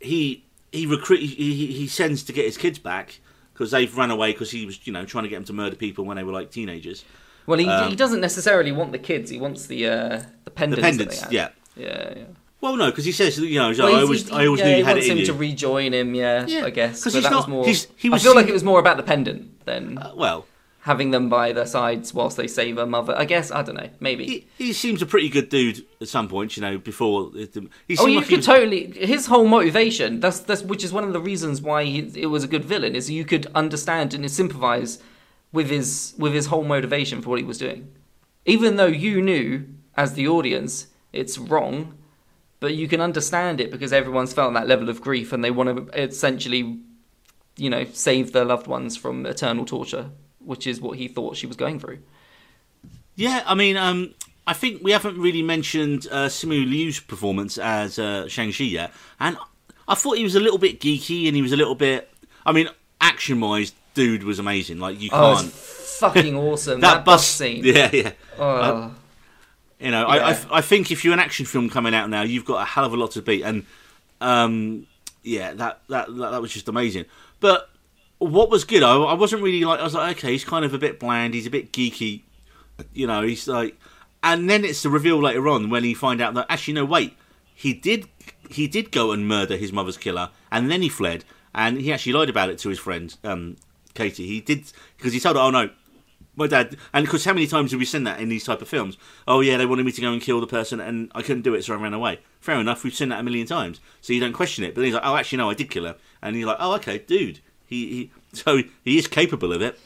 [0.00, 3.20] he he recruit he, he, sends to get his kids back
[3.52, 5.76] because they've run away because he was, you know, trying to get them to murder
[5.76, 7.04] people when they were like teenagers.
[7.46, 9.30] Well, he, Um, he doesn't necessarily want the kids.
[9.30, 10.76] He wants the uh, the pendants.
[10.76, 11.48] The pendants, yeah.
[11.76, 12.24] yeah, yeah.
[12.60, 14.78] Well, no, because he says, you know, Well, I always, I always yeah, knew he
[14.78, 15.26] you had wants it in him you.
[15.26, 16.14] to rejoin him.
[16.14, 17.00] Yeah, Yeah, I guess.
[17.00, 17.64] Because that not- was more.
[17.96, 20.46] he was I feel like it was more about the pendant than Uh, well,
[20.84, 23.14] having them by their sides whilst they save a mother.
[23.16, 23.88] I guess I don't know.
[24.00, 24.26] Maybe.
[24.26, 27.30] he, he seems a pretty good dude at some point, you know, before.
[27.34, 28.90] He Oh, you like could was- totally.
[28.98, 30.18] His whole motivation.
[30.20, 32.96] That's that's which is one of the reasons why he, it was a good villain.
[32.96, 34.98] Is you could understand and sympathize
[35.52, 37.88] with his with his whole motivation for what he was doing,
[38.44, 39.66] even though you knew
[39.96, 41.94] as the audience it's wrong,
[42.58, 45.68] but you can understand it because everyone's felt that level of grief and they want
[45.92, 46.80] to essentially,
[47.56, 50.10] you know, save their loved ones from eternal torture,
[50.44, 51.98] which is what he thought she was going through.
[53.14, 54.14] Yeah, I mean, um,
[54.46, 58.90] I think we haven't really mentioned uh, Simu Liu's performance as uh, Shang-Chi yet.
[59.20, 59.36] And
[59.86, 62.10] I thought he was a little bit geeky and he was a little bit.
[62.46, 62.68] I mean,
[63.00, 64.78] action wise, dude was amazing.
[64.78, 65.52] Like, you Oh, can't.
[65.52, 66.80] fucking awesome.
[66.80, 67.62] that, bus scene.
[67.64, 68.12] Yeah, yeah.
[68.38, 68.94] Oh.
[69.78, 72.44] You know, I, I, I think if you're an action film coming out now, you've
[72.44, 73.66] got a hell of a lot to beat, and
[74.20, 74.86] um,
[75.24, 77.04] yeah, that, that that that was just amazing.
[77.40, 77.68] But
[78.22, 79.80] what was good, I, I wasn't really like.
[79.80, 81.34] I was like, okay, he's kind of a bit bland.
[81.34, 82.22] He's a bit geeky.
[82.92, 83.76] You know, he's like,
[84.22, 87.16] and then it's the reveal later on when he find out that actually, no, wait,
[87.54, 88.08] he did
[88.48, 92.12] he did go and murder his mother's killer, and then he fled, and he actually
[92.12, 93.56] lied about it to his friend um,
[93.94, 94.26] Katie.
[94.26, 95.70] He did because he told her, oh no,
[96.34, 98.68] my dad, and because how many times have we seen that in these type of
[98.68, 98.96] films?
[99.26, 101.54] Oh yeah, they wanted me to go and kill the person, and I couldn't do
[101.54, 102.20] it, so I ran away.
[102.40, 104.74] Fair enough, we've seen that a million times, so you don't question it.
[104.74, 106.74] But then he's like, oh, actually, no, I did kill her, and you're like, oh,
[106.76, 107.40] okay, dude,
[107.72, 109.78] he, he so he is capable of it.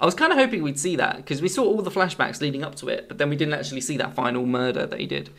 [0.00, 2.62] I was kind of hoping we'd see that because we saw all the flashbacks leading
[2.62, 5.30] up to it, but then we didn't actually see that final murder that he did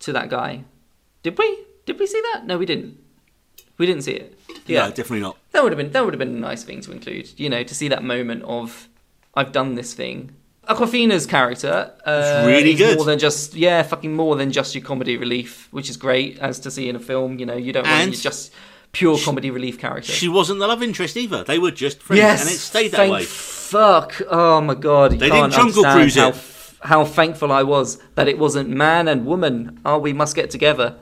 [0.00, 0.64] to that guy.
[1.22, 1.64] Did we?
[1.84, 2.46] Did we see that?
[2.46, 2.98] No, we didn't.
[3.78, 4.38] We didn't see it.
[4.66, 5.36] Yeah, no, definitely not.
[5.52, 7.38] that would have been that would have been a nice thing to include.
[7.38, 8.88] You know, to see that moment of
[9.34, 10.34] I've done this thing.
[10.66, 12.96] Awkwafina's character uh, really good.
[12.96, 16.58] more than just yeah, fucking more than just your comedy relief, which is great as
[16.60, 17.38] to see in a film.
[17.38, 18.52] You know, you don't want And just
[18.92, 20.12] pure comedy relief character.
[20.12, 21.44] She wasn't the love interest either.
[21.44, 23.24] They were just friends, yes, and it stayed that way.
[23.24, 24.20] Fuck!
[24.30, 26.36] Oh my god, you They didn't Jungle Cruise how, it.
[26.82, 29.80] how thankful I was that it wasn't man and woman.
[29.84, 30.96] Oh, we must get together.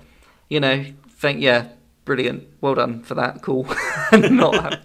[0.48, 0.84] You know,
[1.18, 1.68] thank yeah,
[2.04, 2.44] brilliant.
[2.60, 3.42] Well done for that.
[3.42, 3.64] Cool.
[4.12, 4.54] Not.
[4.54, 4.80] have-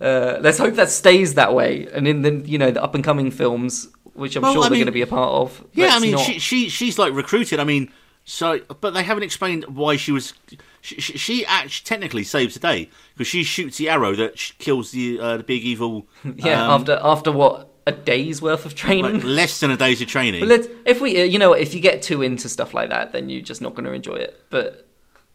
[0.00, 3.02] Uh, let's hope that stays that way, and in the you know the up and
[3.02, 5.64] coming films, which I'm Well, sure I they're mean- going to be a part of.
[5.72, 7.58] Yeah, I mean, not- she, she she's like recruited.
[7.58, 7.90] I mean,
[8.24, 10.34] so but they haven't explained why she was.
[10.80, 14.92] She, she, she actually technically saves the day because she shoots the arrow that kills
[14.92, 16.06] the uh, the big evil.
[16.24, 19.14] yeah, um, after after what a day's worth of training.
[19.14, 20.40] like, less than a day's of training.
[20.40, 23.30] But let's, if we, you know, if you get too into stuff like that, then
[23.30, 24.44] you're just not going to enjoy it.
[24.50, 24.86] But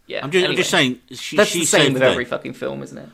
[0.05, 0.99] yeah, I'm just, I'm just saying.
[1.11, 3.09] She, That's she the same with the every fucking film, isn't it?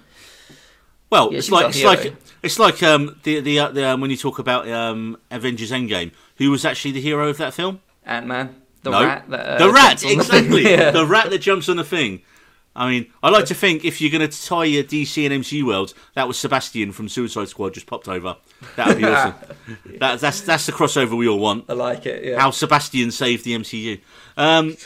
[1.10, 4.12] Well, Yeah, it's like it's like it's like um the the, uh, the um, when
[4.12, 7.82] you talk about um Avengers Endgame, who was actually the hero of that film?
[8.06, 10.40] Ant Man, the no, rat, that, uh, the rat jumps on the thing.
[10.46, 10.92] exactly, yeah.
[10.92, 12.22] the rat that jumps on the thing.
[12.76, 15.64] I mean, I like to think if you're going to tie your DC and MCU
[15.66, 18.38] worlds, that was Sebastian from Suicide Squad just popped over.
[18.78, 19.34] That would be awesome.
[19.98, 21.66] that, that's that's the crossover we all want.
[21.68, 22.24] I like it.
[22.24, 22.40] Yeah.
[22.40, 24.00] How Sebastian saved the MCU.
[24.38, 24.78] Um,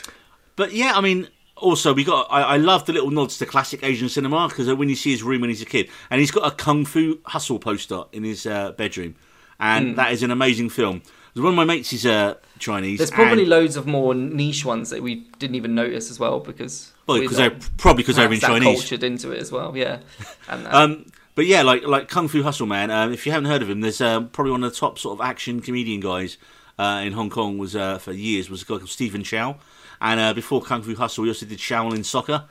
[0.56, 2.26] but yeah, I mean, also we got.
[2.30, 5.22] I, I love the little nods to classic Asian cinema because when you see his
[5.22, 8.44] room when he's a kid, and he's got a kung fu hustle poster in his
[8.46, 9.14] uh, bedroom,
[9.60, 9.94] and Hmm.
[9.96, 11.02] that is an amazing film.
[11.34, 12.98] One of my mates is uh, Chinese.
[12.98, 16.40] There's probably and, loads of more niche ones that we didn't even notice as well
[16.40, 18.80] because well, because they're probably because they're in Chinese.
[18.80, 19.76] cultured into it as well.
[19.76, 19.98] Yeah.
[20.48, 22.90] And, uh, Um, but yeah, like like Kung Fu Hustle, man.
[22.90, 25.18] Um, if you haven't heard of him, there's um, probably one of the top sort
[25.18, 26.36] of action comedian guys
[26.78, 27.58] uh, in Hong Kong.
[27.58, 29.56] Was uh, for years was a guy called Stephen Chow,
[30.00, 32.44] and uh, before Kung Fu Hustle, he also did Shaolin Soccer.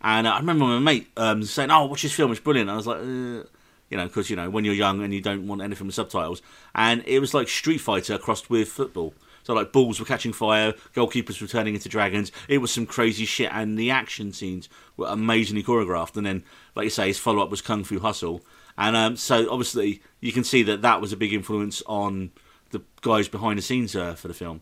[0.00, 2.76] And uh, I remember my mate um, saying, "Oh, watch this film; it's brilliant." I
[2.76, 3.48] was like, uh,
[3.90, 6.40] you know, because you know when you're young and you don't want anything with subtitles,
[6.74, 9.14] and it was like Street Fighter crossed with football.
[9.48, 12.30] So like balls were catching fire, goalkeepers were turning into dragons.
[12.48, 14.68] It was some crazy shit, and the action scenes
[14.98, 16.18] were amazingly choreographed.
[16.18, 16.44] And then,
[16.74, 18.42] like you say, his follow up was Kung Fu Hustle,
[18.76, 22.30] and um, so obviously you can see that that was a big influence on
[22.72, 24.60] the guys behind the scenes uh, for the film.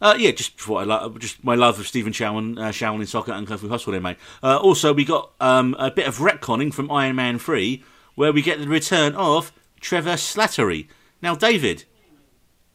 [0.00, 3.32] Uh, yeah, just what I just my love of Stephen Chow and uh, Shaolin Soccer
[3.32, 4.16] and Kung Fu Hustle, there, mate.
[4.42, 7.84] Uh, also, we got um, a bit of retconning from Iron Man Three,
[8.14, 9.52] where we get the return of
[9.82, 10.88] Trevor Slattery.
[11.20, 11.84] Now, David,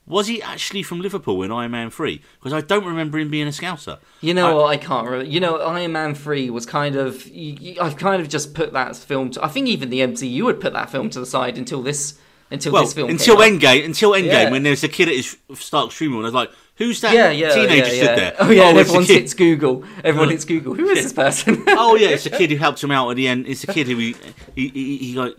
[0.05, 2.21] was he actually from Liverpool in Iron Man Three?
[2.39, 3.99] Because I don't remember him being a Scouser.
[4.21, 4.65] You know I- what?
[4.67, 5.29] I can't remember.
[5.31, 7.29] You know, Iron Man three was kind of.
[7.79, 9.31] I've kind of just put that film.
[9.31, 12.19] To, I think even the MCU would put that film to the side until this
[12.51, 13.09] until Well, this film.
[13.09, 13.37] until.
[13.37, 14.51] Endgame, until Endgame, Yeah.
[14.51, 17.31] when there's a kid at his Stark streamer, and I was like, "Who's that Yeah,
[17.31, 19.83] yeah, teenager yeah, stood there?" Oh yeah, oh, a everyone hits Google.
[20.03, 20.31] Everyone oh.
[20.31, 20.73] hits Google.
[20.75, 21.63] Who is this person?
[21.67, 23.47] oh yeah, it's a kid who helped him out at the end.
[23.47, 24.15] It's a kid who he
[24.55, 25.35] he, he, he like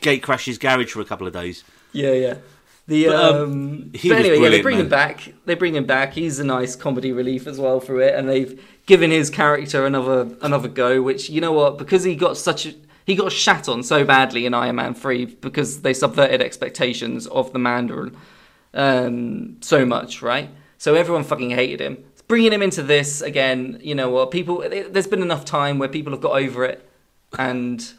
[0.00, 1.64] gate crashed his garage for a couple of days.
[1.92, 2.34] Yeah, yeah.
[2.86, 4.84] The But, um, um, he but anyway, yeah, they bring man.
[4.84, 5.32] him back.
[5.46, 6.12] They bring him back.
[6.12, 10.28] He's a nice comedy relief as well for it, and they've given his character another
[10.42, 11.00] another go.
[11.00, 12.74] Which you know what, because he got such a
[13.06, 17.52] he got shat on so badly in Iron Man three because they subverted expectations of
[17.52, 18.16] the Mandarin
[18.74, 20.50] um, so much, right?
[20.78, 22.04] So everyone fucking hated him.
[22.26, 24.30] Bringing him into this again, you know what?
[24.30, 26.88] People, there's been enough time where people have got over it,
[27.38, 27.92] and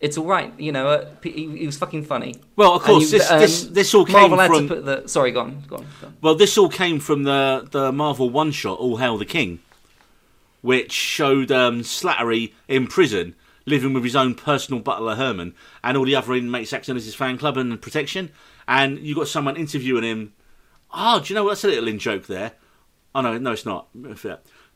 [0.00, 0.52] it's all right.
[0.58, 2.36] You know, uh, he, he was fucking funny.
[2.56, 4.84] Well, of course, you- this, um, this this all came Marvel had from to put
[4.84, 5.08] the.
[5.08, 5.86] Sorry, go on, go on.
[6.00, 6.16] Go on.
[6.20, 9.60] well, this all came from the the Marvel one shot, All Hail the King,
[10.62, 13.34] which showed um, Slattery in prison
[13.66, 17.14] living with his own personal butler Herman and all the other inmates acting as his
[17.14, 18.30] fan club and protection.
[18.66, 20.32] And you got someone interviewing him
[20.92, 21.50] Oh, do you know what?
[21.50, 22.52] That's a little in joke there.
[23.14, 23.88] Oh no, no, it's not.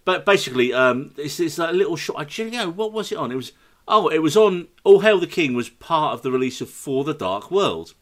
[0.05, 2.29] But basically, um, it's, it's that little short.
[2.29, 3.31] Do you know what was it on?
[3.31, 3.53] It was
[3.89, 4.69] oh, it was on.
[4.85, 7.95] All Hail the King was part of the release of Thor the Dark World.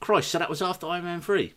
[0.00, 1.54] Christ, so that was after Iron Man three.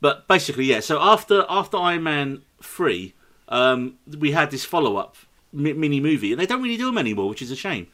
[0.00, 0.80] But basically, yeah.
[0.80, 3.14] So after after Iron Man three,
[3.48, 5.16] um, we had this follow up
[5.52, 7.88] mi- mini movie, and they don't really do them anymore, which is a shame.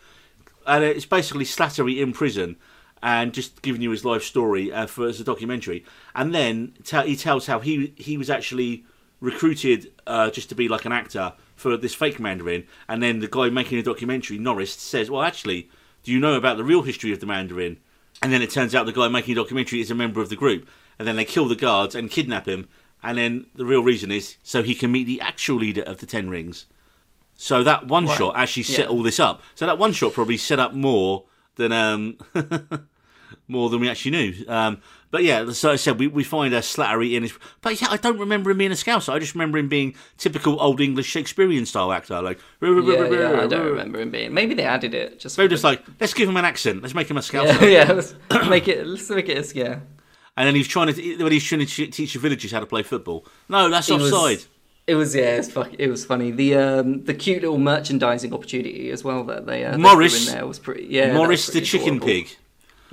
[0.67, 2.57] And it's basically Slattery in prison
[3.03, 5.85] and just giving you his life story uh, for as a documentary.
[6.15, 6.73] And then
[7.05, 8.85] he tells how he he was actually
[9.21, 13.29] recruited uh, just to be like an actor for this fake Mandarin, and then the
[13.29, 15.69] guy making the documentary, Norris, says, "Well, actually,
[16.03, 17.79] do you know about the real history of the Mandarin?"
[18.23, 20.37] And then it turns out the guy making the documentary is a member of the
[20.37, 22.69] group, and then they kill the guards and kidnap him,
[23.03, 26.07] and then the real reason is so he can meet the actual leader of the
[26.07, 26.67] Ten Rings.
[27.37, 28.17] So that one Right.
[28.17, 28.91] shot actually set Yeah.
[28.91, 29.43] all this up.
[29.55, 31.25] So that one shot probably set up more
[31.57, 32.17] than um,
[33.49, 34.45] more than we actually knew.
[34.49, 34.81] Um,
[35.11, 37.33] but yeah, so I said we, we find a Slattery in his.
[37.61, 39.13] But yeah, I don't remember him being a Scouser.
[39.13, 42.21] I just remember him being typical old English Shakespearean style actor.
[42.21, 44.35] Like Yeah, yeah, I don't remember him being.
[44.35, 45.39] Maybe they added it just.
[45.39, 46.83] Maybe just like let's give him an accent.
[46.83, 47.71] Let's make him a yeah, Scouser.
[47.73, 47.93] yeah.
[47.93, 48.15] Let's
[48.49, 48.87] make it.
[48.87, 49.53] Let's make it.
[49.53, 49.79] a- Yeah.
[50.37, 52.83] And then he's trying to when he's trying to teach the villagers how to play
[52.83, 53.25] football.
[53.49, 54.45] No, that's It was- offside.
[54.87, 56.31] It was yeah, it's fuck, it was funny.
[56.31, 60.47] The um the cute little merchandising opportunity as well that they uh, Morris- in there
[60.47, 61.15] was pretty yeah.
[61.15, 62.37] Morris was the pretty chicken pig.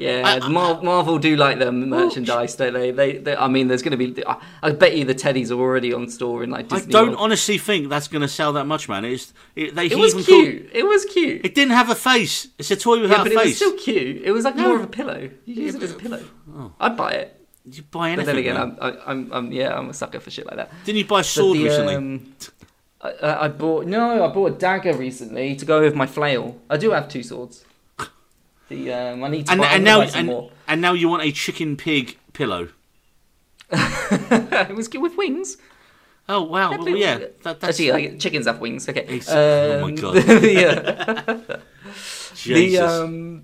[0.01, 2.91] Yeah, I- I- Mar- Marvel do like their merchandise, don't they?
[2.91, 4.25] They, they I mean, there's going to be.
[4.25, 6.89] I, I bet you the teddies are already on store in like Disney.
[6.93, 7.19] I don't World.
[7.21, 9.05] honestly think that's going to sell that much, man.
[9.05, 10.69] It's it, they It was even called- cute.
[10.73, 11.45] It was cute.
[11.45, 12.47] it didn't have a face.
[12.57, 14.21] It's a toy yeah, without but a it was still cute.
[14.23, 14.67] It was like No.
[14.69, 15.29] more of a pillow.
[15.45, 16.23] You use it as a pillow.
[16.79, 17.37] I'd buy it.
[17.71, 18.25] You buy But anything?
[18.25, 18.77] then again, man.
[18.81, 20.71] I'm, I, I'm, I'm, yeah, I'm a sucker for shit like that.
[20.83, 21.93] Didn't you buy a sword the, recently?
[21.95, 22.33] um,
[23.01, 26.57] I I bought no, I bought a dagger recently to go with my flail.
[26.71, 27.63] I do have two swords.
[28.71, 30.51] The um, I need to and buy, and now gonna buy some and, more.
[30.69, 32.69] and now you want a chicken pig pillow.
[33.69, 35.57] it was good with wings.
[36.29, 36.69] Oh wow!
[36.71, 38.87] Well, yeah, that, that's Actually, like, chickens have wings.
[38.87, 39.01] Okay.
[39.01, 40.13] It's- oh my Um, God.
[40.15, 41.57] the, uh,
[42.33, 42.79] Jesus.
[42.79, 43.43] the um,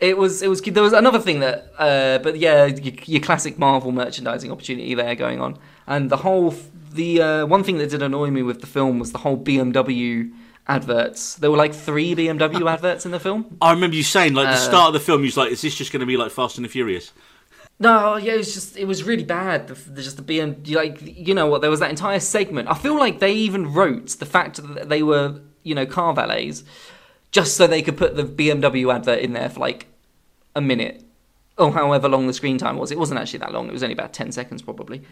[0.00, 3.58] it was it was there was another thing that uh, but yeah, your, your classic
[3.58, 6.54] Marvel merchandising opportunity there going on, and the whole
[6.92, 10.32] the uh, one thing that did annoy me with the film was the whole BMW
[10.68, 11.36] adverts.
[11.36, 13.56] There were like three BMW adverts in the film.
[13.60, 15.20] I remember you saying like the uh, start of the film.
[15.20, 17.12] You was like, "Is this just going to be like Fast and the Furious?"
[17.78, 19.68] No, yeah, it was just it was really bad.
[19.68, 21.60] The, the, just the BM, like you know what?
[21.60, 22.68] There was that entire segment.
[22.68, 26.64] I feel like they even wrote the fact that they were you know car valets
[27.30, 29.88] just so they could put the BMW advert in there for like
[30.54, 31.02] a minute
[31.58, 32.90] or however long the screen time was.
[32.90, 33.68] It wasn't actually that long.
[33.68, 35.02] It was only about ten seconds probably.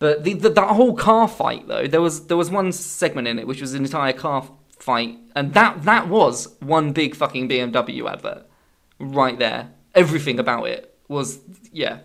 [0.00, 3.38] But the, the that whole car fight though, there was there was one segment in
[3.38, 4.48] it which was an entire car
[4.82, 8.46] fight, and that that was one big fucking BMW advert
[8.98, 9.70] right there.
[9.94, 11.40] Everything about it was
[11.72, 11.98] yeah.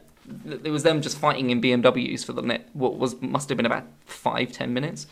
[0.47, 2.69] It was them just fighting in BMWs for the net.
[2.73, 5.07] What was must have been about five ten minutes.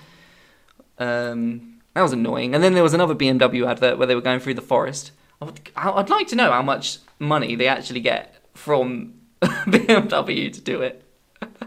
[0.97, 2.55] Um, that was annoying.
[2.55, 5.11] And then there was another BMW advert where they were going through the forest.
[5.41, 10.61] I would, I'd like to know how much money they actually get from BMW to
[10.61, 11.03] do it.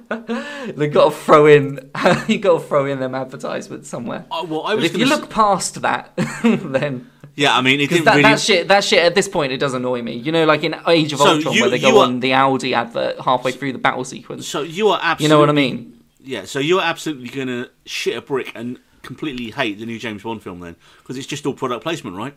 [0.76, 1.90] they got to throw in.
[2.28, 4.24] you got to throw in them advertisements somewhere.
[4.30, 6.12] Oh, well, I was if you gonna look past that,
[6.44, 8.22] then yeah, I mean, it didn't that, really.
[8.22, 10.14] that shit, that shit at this point, it does annoy me.
[10.14, 12.32] You know, like in Age of So Ultron, you- where they go are- on the
[12.34, 14.46] Audi advert halfway through the battle sequence.
[14.46, 15.24] So you are absolutely.
[15.24, 16.02] You know what I mean?
[16.22, 16.44] Yeah.
[16.44, 20.22] So you are absolutely going to shit a brick and completely hate the new James
[20.22, 22.34] Bond film then, because it's just all product placement, right?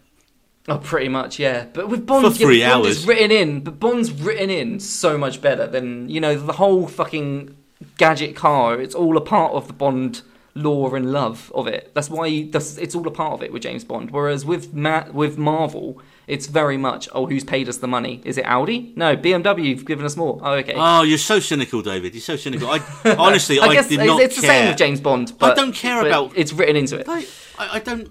[0.67, 1.65] Oh, pretty much, yeah.
[1.73, 5.17] But with Bond, For three yeah, Bond is written in, but Bond's written in so
[5.17, 7.55] much better than you know the whole fucking
[7.97, 8.79] gadget car.
[8.79, 10.21] It's all a part of the Bond
[10.55, 11.91] lore and love of it.
[11.93, 14.11] That's why it's all a part of it with James Bond.
[14.11, 18.21] Whereas with Ma- with Marvel, it's very much oh, who's paid us the money?
[18.25, 18.93] Is it Audi?
[18.95, 19.75] No, BMW.
[19.75, 20.39] have given us more.
[20.41, 20.73] Oh, okay.
[20.75, 22.13] Oh, you're so cynical, David.
[22.13, 22.69] You're so cynical.
[22.69, 22.81] I
[23.17, 25.33] honestly, I, I did it's, not it's the same with James Bond.
[25.37, 27.07] But, I don't care about- it's written into it.
[27.07, 27.25] I,
[27.57, 28.09] I don't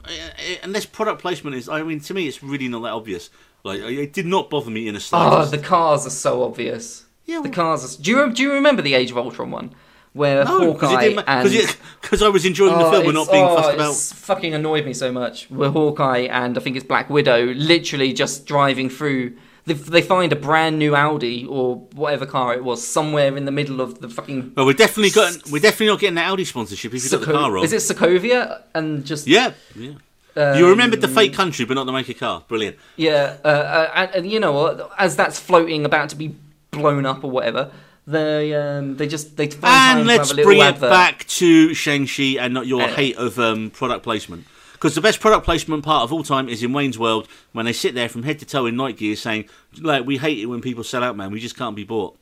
[0.63, 1.69] unless product placement is.
[1.69, 3.31] I mean, to me, it's really not that obvious.
[3.65, 5.53] Like, it did not bother me in a oh, slightest.
[5.53, 7.05] Oh, the cars are so obvious.
[7.29, 7.85] Yeah, the cars.
[7.99, 9.75] Are, do you do you remember the Age of Ultron one,
[10.15, 13.27] where no, Hawkeye it didn't and because I was enjoying the Oh, film and it's-
[13.27, 13.91] not being oh, fussed about.
[13.91, 15.45] It's fucking annoyed me so much.
[15.51, 19.37] Where Hawkeye and I think it's Black Widow literally just driving through.
[19.67, 23.51] They, they find a brand new Audi or whatever car it was somewhere in the
[23.53, 24.55] middle of the fucking.
[24.57, 25.51] Well, we're definitely got.
[25.51, 27.63] We're definitely not getting the Audi sponsorship if you got the car wrong.
[27.63, 28.63] Is it Sokovia?
[28.75, 29.91] And just Yeah, yeah.
[30.37, 32.43] um, you remembered the fake country, but not the make a car.
[32.49, 32.79] Brilliant.
[32.97, 34.91] Yeah, uh, uh, and, and you know what?
[34.97, 36.35] As that's floating about to be
[36.79, 37.71] blown up or whatever,
[38.07, 40.91] they um, they just they find And to let's have a little bring it advert.
[40.91, 44.47] back to Shang-Chi and not your Uh, hate of um, product placement.
[44.73, 47.73] Because the best product placement part of all time is in Wayne's World when they
[47.73, 49.47] sit there from head to toe in night gear saying,
[49.81, 51.33] like, we hate it when people sell out, man.
[51.33, 52.17] We just can't be bought.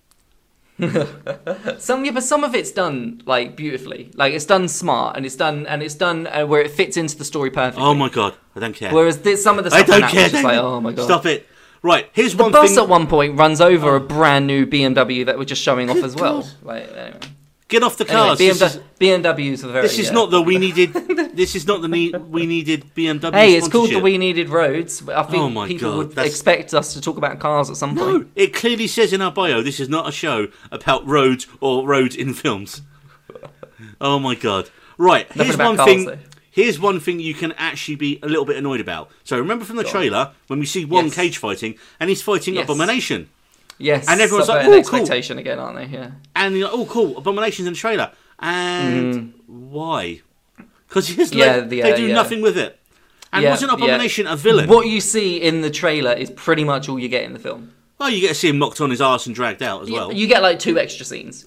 [1.78, 4.10] Some yeah, but some of it's done like beautifully.
[4.14, 7.16] Like it's done smart and it's done and it's done uh, where it fits into
[7.16, 7.82] the story perfectly.
[7.82, 8.92] Oh my god, I don't care.
[8.92, 10.28] Whereas this, some of the stuff in don't care.
[10.28, 11.04] just like, oh my god.
[11.04, 11.46] Stop it.
[11.86, 12.78] Right, here's The one bus thing.
[12.82, 16.16] at one point runs over a brand new BMW that we're just showing off as
[16.16, 16.44] well.
[16.62, 17.20] Like, anyway.
[17.68, 18.38] Get off the Anyway, cars.
[18.38, 19.82] This BMW, is- BMWs are very.
[19.82, 20.12] This is yeah.
[20.12, 20.92] not the we needed.
[21.36, 23.32] this is not the need, we needed BMW.
[23.34, 23.98] Hey, it's called the.
[24.00, 25.08] We Needed Roads.
[25.08, 27.76] I think Oh my people God, would that's- expect us to talk about cars at
[27.76, 28.30] some No, point.
[28.36, 32.14] it clearly says in our bio this is not a show about roads or roads
[32.16, 32.82] in films.
[34.00, 34.70] Oh my god!
[34.98, 36.04] Right, Nothing here's one cars, thing.
[36.06, 36.18] though.
[36.56, 39.10] Here's one thing you can actually be a little bit annoyed about.
[39.24, 41.14] So remember from the trailer when we see one Yes.
[41.14, 42.64] Cage fighting and he's fighting Yes.
[42.64, 43.28] Abomination,
[43.78, 45.84] Yes, And everyone's like, "Oh, cool." expectation again, aren't they?
[45.98, 46.12] Yeah.
[46.34, 50.22] and you're like, oh cool, Abomination's in the trailer, and why?
[50.88, 51.34] Because Mm.
[51.34, 52.14] Yeah, the, they uh, do yeah.
[52.14, 52.78] nothing with it.
[53.34, 53.76] And Yeah, wasn't yeah.
[53.76, 54.66] Abomination a villain?
[54.70, 57.72] What you see in the trailer is pretty much all you get in the film.
[57.98, 60.10] Well, you get to see him knocked on his arse and dragged out as well.
[60.10, 61.44] You get like two extra scenes.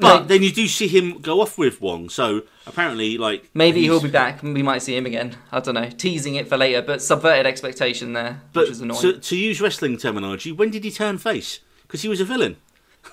[0.00, 3.80] But Like, then you do see him go off with Wong, so apparently, like maybe
[3.80, 4.42] he's- he'll be back.
[4.42, 5.36] and We might see him again.
[5.52, 5.90] I don't know.
[5.90, 9.00] Teasing it for later, but subverted expectation there, But which is annoying.
[9.02, 11.60] to, to use wrestling terminology, when did he turn face?
[11.82, 12.56] Because he was a villain.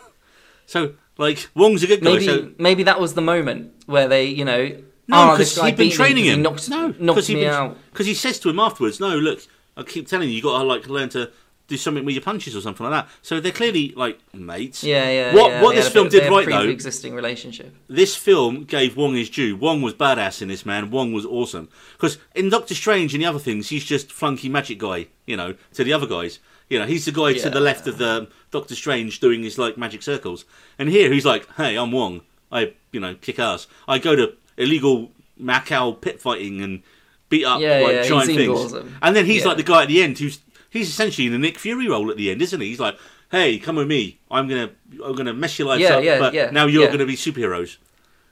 [0.66, 2.12] so, like, Wong's a good guy.
[2.14, 4.68] maybe so maybe that was the moment where they, you know,
[5.10, 6.38] no, ah, oh, because guy he'd been training me training 'cause him.
[6.40, 7.78] He knocked, no, knocked he'd been, out.
[7.92, 9.40] Because he says to him afterwards, "No, look,
[9.78, 11.32] I keep telling you, you got to like learn to."
[11.68, 13.12] Do something with your punches or something like that.
[13.22, 14.84] So they're clearly like mates.
[14.84, 15.36] Yeah, yeah.
[15.36, 17.76] What yeah, what this film did right though pre-existing relationship.
[17.90, 19.56] this film gave Wong his due.
[19.58, 20.92] Wong was badass in this man.
[20.92, 24.78] Wong was awesome because in Doctor Strange and the other things, he's just flunky magic
[24.80, 25.08] guy.
[25.26, 26.40] You know, to the other guys.
[26.70, 29.78] You know, he's the guy to the left of the Doctor Strange doing his like
[29.78, 30.46] magic circles.
[30.80, 32.22] And here he's like, "Hey, I'm Wong.
[32.52, 33.68] I you know kick ass.
[33.90, 35.12] I go to illegal
[35.42, 36.82] Macau pit fighting and
[37.30, 38.98] beat up Yeah, like yeah, giant things." awesome.
[39.02, 39.48] And then he's Yeah.
[39.50, 40.40] like the guy at the end who's
[40.70, 42.68] he's essentially in the Nick Fury role at the end, isn't he?
[42.68, 42.98] He's like,
[43.32, 44.20] "Hey, come with me.
[44.32, 44.72] I'm gonna
[45.04, 46.92] I'm gonna mess your lives Yeah, up, yeah, but yeah, now you're yeah.
[46.92, 47.78] gonna be superheroes."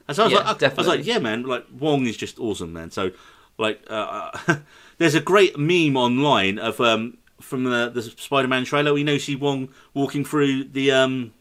[0.08, 2.40] And so I was Yeah, like, I was like, yeah, man, like Wong is just
[2.40, 2.92] awesome, man.
[2.92, 3.12] So,
[3.58, 4.32] like, uh,
[4.98, 8.94] there's a great meme online of um from the the Spider-Man trailer.
[8.94, 11.34] We know see Wong walking through the um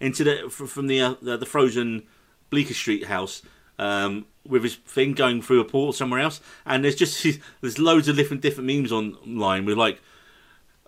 [0.00, 2.02] into the from the uh, the, the frozen
[2.50, 3.42] Bleecker Street house
[3.78, 7.24] um with his thing going through a portal somewhere else, and there's just
[7.60, 10.00] there's loads of different different memes online with like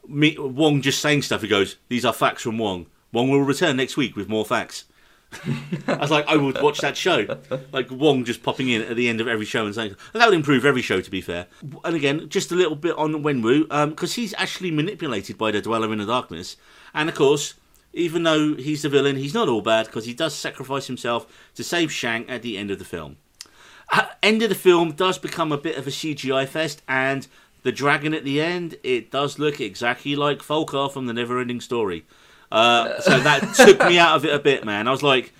[0.09, 1.43] me, Wong just saying stuff.
[1.43, 2.87] He goes, "These are facts from Wong.
[3.12, 4.84] Wong will return next week with more facts."
[5.89, 7.26] I was like, I would watch that show.
[7.72, 10.26] Like Wong just popping in at the end of every show and saying, and that
[10.26, 11.47] would improve every show, to be fair.
[11.84, 15.93] And again, just a little bit on Wenwu, because he's actually manipulated by the Dweller
[15.93, 16.57] in the Darkness.
[16.95, 17.55] And of course,
[17.97, 21.64] even though he's the villain, he's not all bad because he does sacrifice himself to
[21.64, 23.16] save Shang at the end of the film.
[23.90, 27.26] At end of the film does become a bit of a CGI fest, and
[27.62, 32.05] the dragon at the end, it does look exactly like Falkor from the Neverending Story.
[32.53, 34.86] Uh, so that took me out of it a bit, man.
[34.86, 35.32] I was like,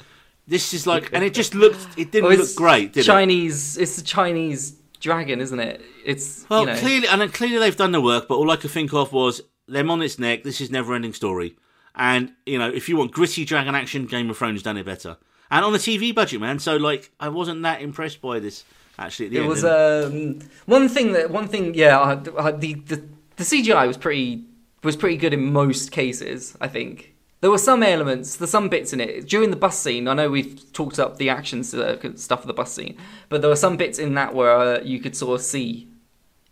[0.48, 3.04] this is like, and it just looked, it didn't Well, look great, did it?
[3.04, 3.76] Chinese.
[3.76, 5.82] It's a Chinese dragon, isn't it?
[6.04, 6.76] It's Well, you know.
[6.78, 9.90] clearly, and clearly they've done the work, but all I could think of was them
[9.90, 10.42] on its neck.
[10.44, 11.57] This is Neverending Story,
[11.97, 15.16] and you know, if you want gritty dragon action, Game of Thrones done it better,
[15.51, 16.59] and on the TV budget, man.
[16.59, 18.64] So like, I wasn't that impressed by this
[18.99, 19.26] actually.
[19.26, 19.49] At the It end.
[19.49, 21.74] was um, one thing that one thing.
[21.74, 22.12] Yeah, I,
[22.49, 23.03] I, the, the
[23.36, 24.44] the CGI was pretty
[24.82, 26.57] was pretty good in most cases.
[26.61, 30.09] I think there were some elements, there's some bits in it during the bus scene.
[30.09, 32.97] I know we've talked up the action uh, stuff of the bus scene,
[33.28, 35.88] but there were some bits in that where uh, you could sort of see,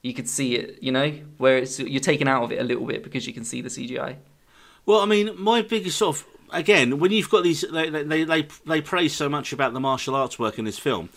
[0.03, 0.82] you could see it.
[0.82, 3.45] You know, where it's you're taken out of it a little bit because you can
[3.45, 4.16] see the CGI.
[4.87, 8.49] Well, I mean, my biggest sort of again when you've got these, they they they,
[8.66, 11.09] they praise so much about the martial arts work in this film,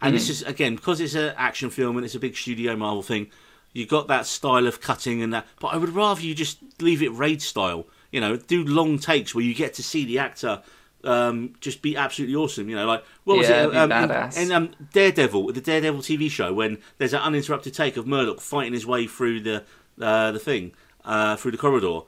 [0.00, 3.02] and this is again because it's an action film and it's a big studio Marvel
[3.02, 3.30] thing.
[3.72, 7.02] You got that style of cutting and that, but I would rather you just leave
[7.02, 7.86] it raid style.
[8.12, 10.62] You know, do long takes where you get to see the actor
[11.04, 12.68] um, just be absolutely awesome.
[12.68, 13.76] You know, like what was Yeah, it?
[13.76, 14.38] Um, badass.
[14.38, 18.72] in, um, Daredevil, the Daredevil TV show, when there's an uninterrupted take of Murdock fighting
[18.72, 19.64] his way through the
[20.00, 20.72] uh, the thing
[21.04, 22.00] uh, through the corridor.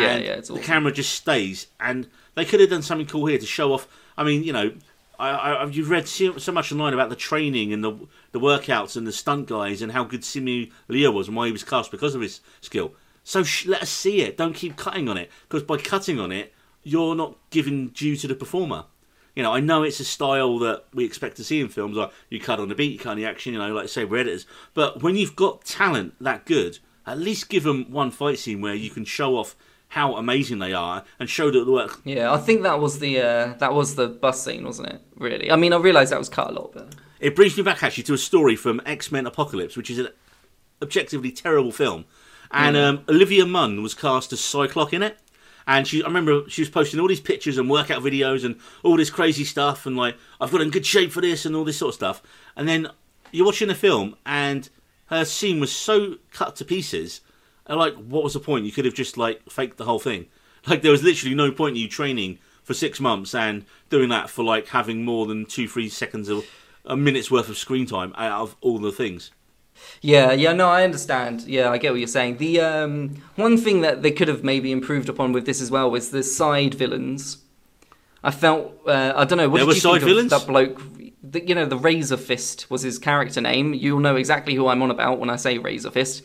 [0.00, 3.26] Yeah, and yeah, it's the camera just stays, and they could have done something cool
[3.26, 3.88] here to show off.
[4.16, 4.72] I mean, you know,
[5.18, 7.96] I, I, you've read so, so much online about the training and the
[8.32, 11.52] the workouts and the stunt guys and how good Simu Liu was and why he
[11.52, 12.94] was cast because of his skill.
[13.22, 14.36] So sh- let us see it.
[14.36, 18.26] Don't keep cutting on it because by cutting on it, you're not giving due to
[18.26, 18.84] the performer.
[19.34, 21.96] You know, I know it's a style that we expect to see in films.
[21.96, 23.52] Like you cut on the beat, you cut on the action.
[23.52, 24.46] You know, like say, we're editors.
[24.74, 28.74] But when you've got talent that good, at least give them one fight scene where
[28.74, 29.56] you can show off
[29.88, 32.00] how amazing they are and show that the work.
[32.04, 35.00] Yeah, I think that was the uh, that was the bus scene, wasn't it?
[35.16, 37.82] Really, I mean, I realised that was cut a lot, but It brings me back
[37.82, 40.08] actually to a story from X Men Apocalypse, which is an
[40.82, 42.04] objectively terrible film.
[42.50, 45.18] And um, Olivia Munn was cast as Psylocke in it.
[45.66, 48.96] And she, I remember she was posting all these pictures and workout videos and all
[48.96, 51.78] this crazy stuff, and like I've got in good shape for this and all this
[51.78, 52.22] sort of stuff.
[52.54, 52.88] And then
[53.32, 54.68] you're watching the film, and
[55.06, 57.22] her scene was so cut to pieces.
[57.66, 58.66] And like, what was the point?
[58.66, 60.26] You could have just like faked the whole thing.
[60.66, 64.30] Like there was literally no point in you training for six months and doing that
[64.30, 66.46] for like having more than two, three seconds of
[66.86, 69.30] a minute's worth of screen time out of all the things.
[70.00, 71.42] Yeah, yeah, no, I understand.
[71.42, 72.36] Yeah, I get what you're saying.
[72.36, 75.90] The um, one thing that they could have maybe improved upon with this as well
[75.90, 77.38] was the side villains.
[78.22, 79.48] I felt uh, I don't know.
[79.48, 80.30] What There did were you side think of?
[80.30, 80.80] That bloke,
[81.22, 83.74] the, you know, the Razor Fist was his character name.
[83.74, 86.22] You'll know exactly who I'm on about when I say Razor Fist.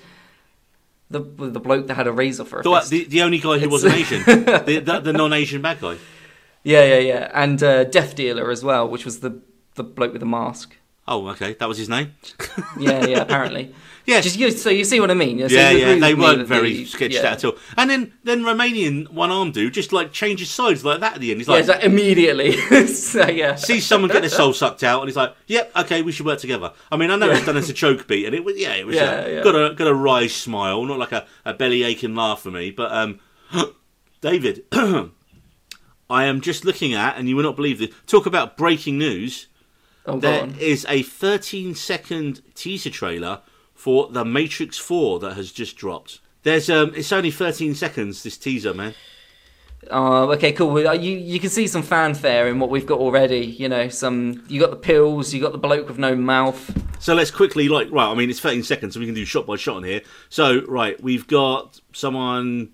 [1.11, 2.89] The the bloke that had a razor for a The, fist.
[2.91, 5.97] the, the only guy who It's- wasn't Asian, the, the, the non-Asian bad guy.
[6.63, 9.41] Yeah, yeah, yeah, and uh, Death Dealer as well, which was the
[9.75, 10.75] the bloke with the mask.
[11.09, 12.13] Oh, okay, that was his name.
[12.79, 13.73] Yeah, yeah, apparently.
[14.05, 15.37] Yeah, Just you, so you see what I mean?
[15.37, 15.99] So yeah, yeah.
[15.99, 17.27] They weren't very the- sketched yeah.
[17.27, 17.57] out at all.
[17.77, 21.29] And then, then Romanian one arm dude just like changes sides like that at the
[21.29, 21.41] end.
[21.41, 22.57] He's like, it's like immediately.
[22.87, 23.53] so, yeah.
[23.53, 26.39] sees someone get their soul sucked out, and he's like, "Yep, okay, we should work
[26.39, 28.73] together." I mean, I know it's done as a choke beat, and it was yeah,
[28.73, 29.43] it was Yeah, yeah.
[29.43, 32.71] got a got a wry smile, not like a, a belly aching laugh for me,
[32.71, 33.19] but um,
[34.21, 37.91] David, I am just looking at, and you will not believe this.
[38.07, 39.48] Talk about breaking news.
[40.09, 43.41] Oh, There is a 13 second teaser trailer
[43.73, 46.19] for The Matrix 4 that has just dropped.
[46.43, 48.23] There's um, it's only 13 seconds.
[48.23, 48.93] This teaser, man.
[49.89, 50.71] Oh, okay, cool.
[50.71, 53.45] Well, You you can see some fanfare in what we've got already.
[53.45, 56.71] You know, some you got the pills, you got the bloke with no mouth.
[56.99, 58.07] So let's quickly, like, right.
[58.11, 60.01] I mean, it's 13 seconds, so we can do shot by shot on here.
[60.27, 62.71] So, right, we've got someone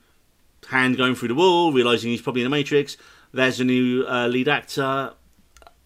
[0.68, 2.98] hand going through the wall, realizing he's probably in the Matrix.
[3.34, 5.14] There's a new uh, lead actor.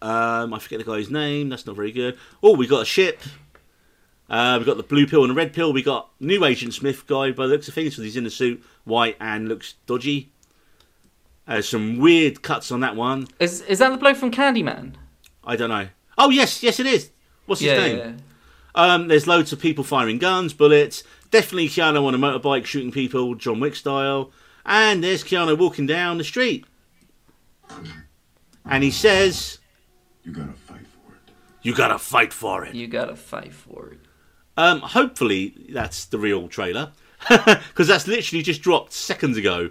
[0.02, 1.48] Um, I forget the guy's name.
[1.48, 2.18] That's not very good.
[2.42, 3.20] Oh, we got a ship.
[4.28, 5.72] Uh, we've got the blue pill and the red pill.
[5.72, 7.96] We got new Agent Smith guy by the looks of things.
[7.96, 10.32] So he's in the suit, white and looks dodgy.
[11.48, 13.26] Uh, some weird cuts on that one.
[13.40, 14.94] Is is that the bloke from Candyman?
[15.42, 15.88] I don't know.
[16.16, 17.10] Oh yes, yes it is.
[17.46, 17.98] What's his yeah, name?
[17.98, 18.12] yeah.
[18.74, 21.02] Um, there's loads of people firing guns, bullets.
[21.30, 24.30] Definitely Keanu on a motorbike shooting people, John Wick style.
[24.64, 26.64] And there's Keanu walking down the street.
[28.64, 29.58] And he says,
[30.24, 31.32] You gotta fight for it.
[31.62, 32.74] You gotta fight for it.
[32.74, 34.00] You gotta fight for it.
[34.56, 36.92] Um, hopefully, that's the real trailer.
[37.28, 39.70] Because that's literally just dropped seconds ago.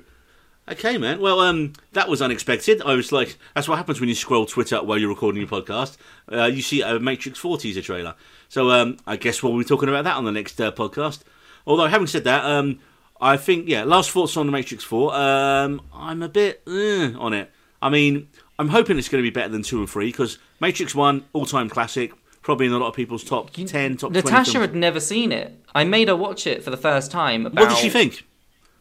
[0.72, 1.20] Okay, man.
[1.20, 2.82] Well, um, that was unexpected.
[2.84, 5.98] I was like, that's what happens when you scroll Twitter while you're recording your podcast.
[6.32, 8.14] Uh, you see a Matrix 4 teaser trailer.
[8.50, 11.22] So um, I guess we'll be talking about that on the next uh, podcast.
[11.66, 12.80] Although, having said that, um,
[13.20, 15.16] I think, yeah, last thoughts on the Matrix 4.
[15.16, 17.52] Um, I'm a bit eh, on it.
[17.82, 18.28] I mean,
[18.60, 21.46] I'm hoping it's going to be better than 2 and 3 because Matrix 1, all
[21.46, 24.68] time classic, probably in a lot of people's top 10, top Natasha films.
[24.68, 25.58] had never seen it.
[25.74, 27.46] I made her watch it for the first time.
[27.46, 28.26] About, What did she think?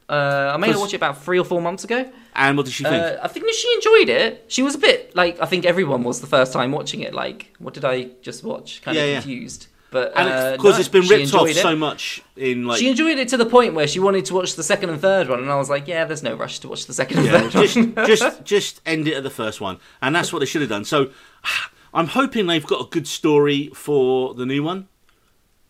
[0.09, 2.11] Uh, I made her watch it about three or four months ago.
[2.35, 3.03] And what did she think?
[3.03, 4.45] Uh, I think she enjoyed it.
[4.49, 7.13] She was a bit like I think everyone was the first time watching it.
[7.15, 8.81] Like, what did I just watch?
[8.83, 9.61] Kind Yeah, of yeah.
[9.91, 11.57] But and uh, of no, it's been ripped off it.
[11.57, 12.79] so much in like.
[12.79, 15.29] She enjoyed it to the point where she wanted to watch the second and third
[15.29, 17.51] one, and I was like, "Yeah, there's no rush to watch the second and third
[17.51, 20.61] just, one." just, just end it at the first one, and that's what they should
[20.61, 20.85] have done.
[20.85, 21.11] So,
[21.95, 24.89] I'm hoping they've got a good story for the new one,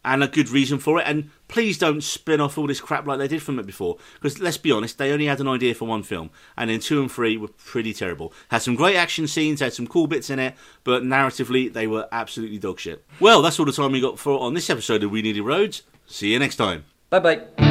[0.04, 1.04] and a good reason for it.
[1.06, 4.38] And please don't spin off all this crap like they did from it before, because
[4.38, 7.10] let's be honest, they only had an idea for one film, and then two and
[7.10, 8.32] three were pretty terrible.
[8.50, 12.08] Had some great action scenes, had some cool bits in it, but narratively they were
[12.12, 13.04] absolutely dog shit.
[13.20, 15.82] Well, that's all the time we got for on this episode of We Needed Roads.
[16.06, 16.84] See you next time.
[17.10, 17.67] bye bye.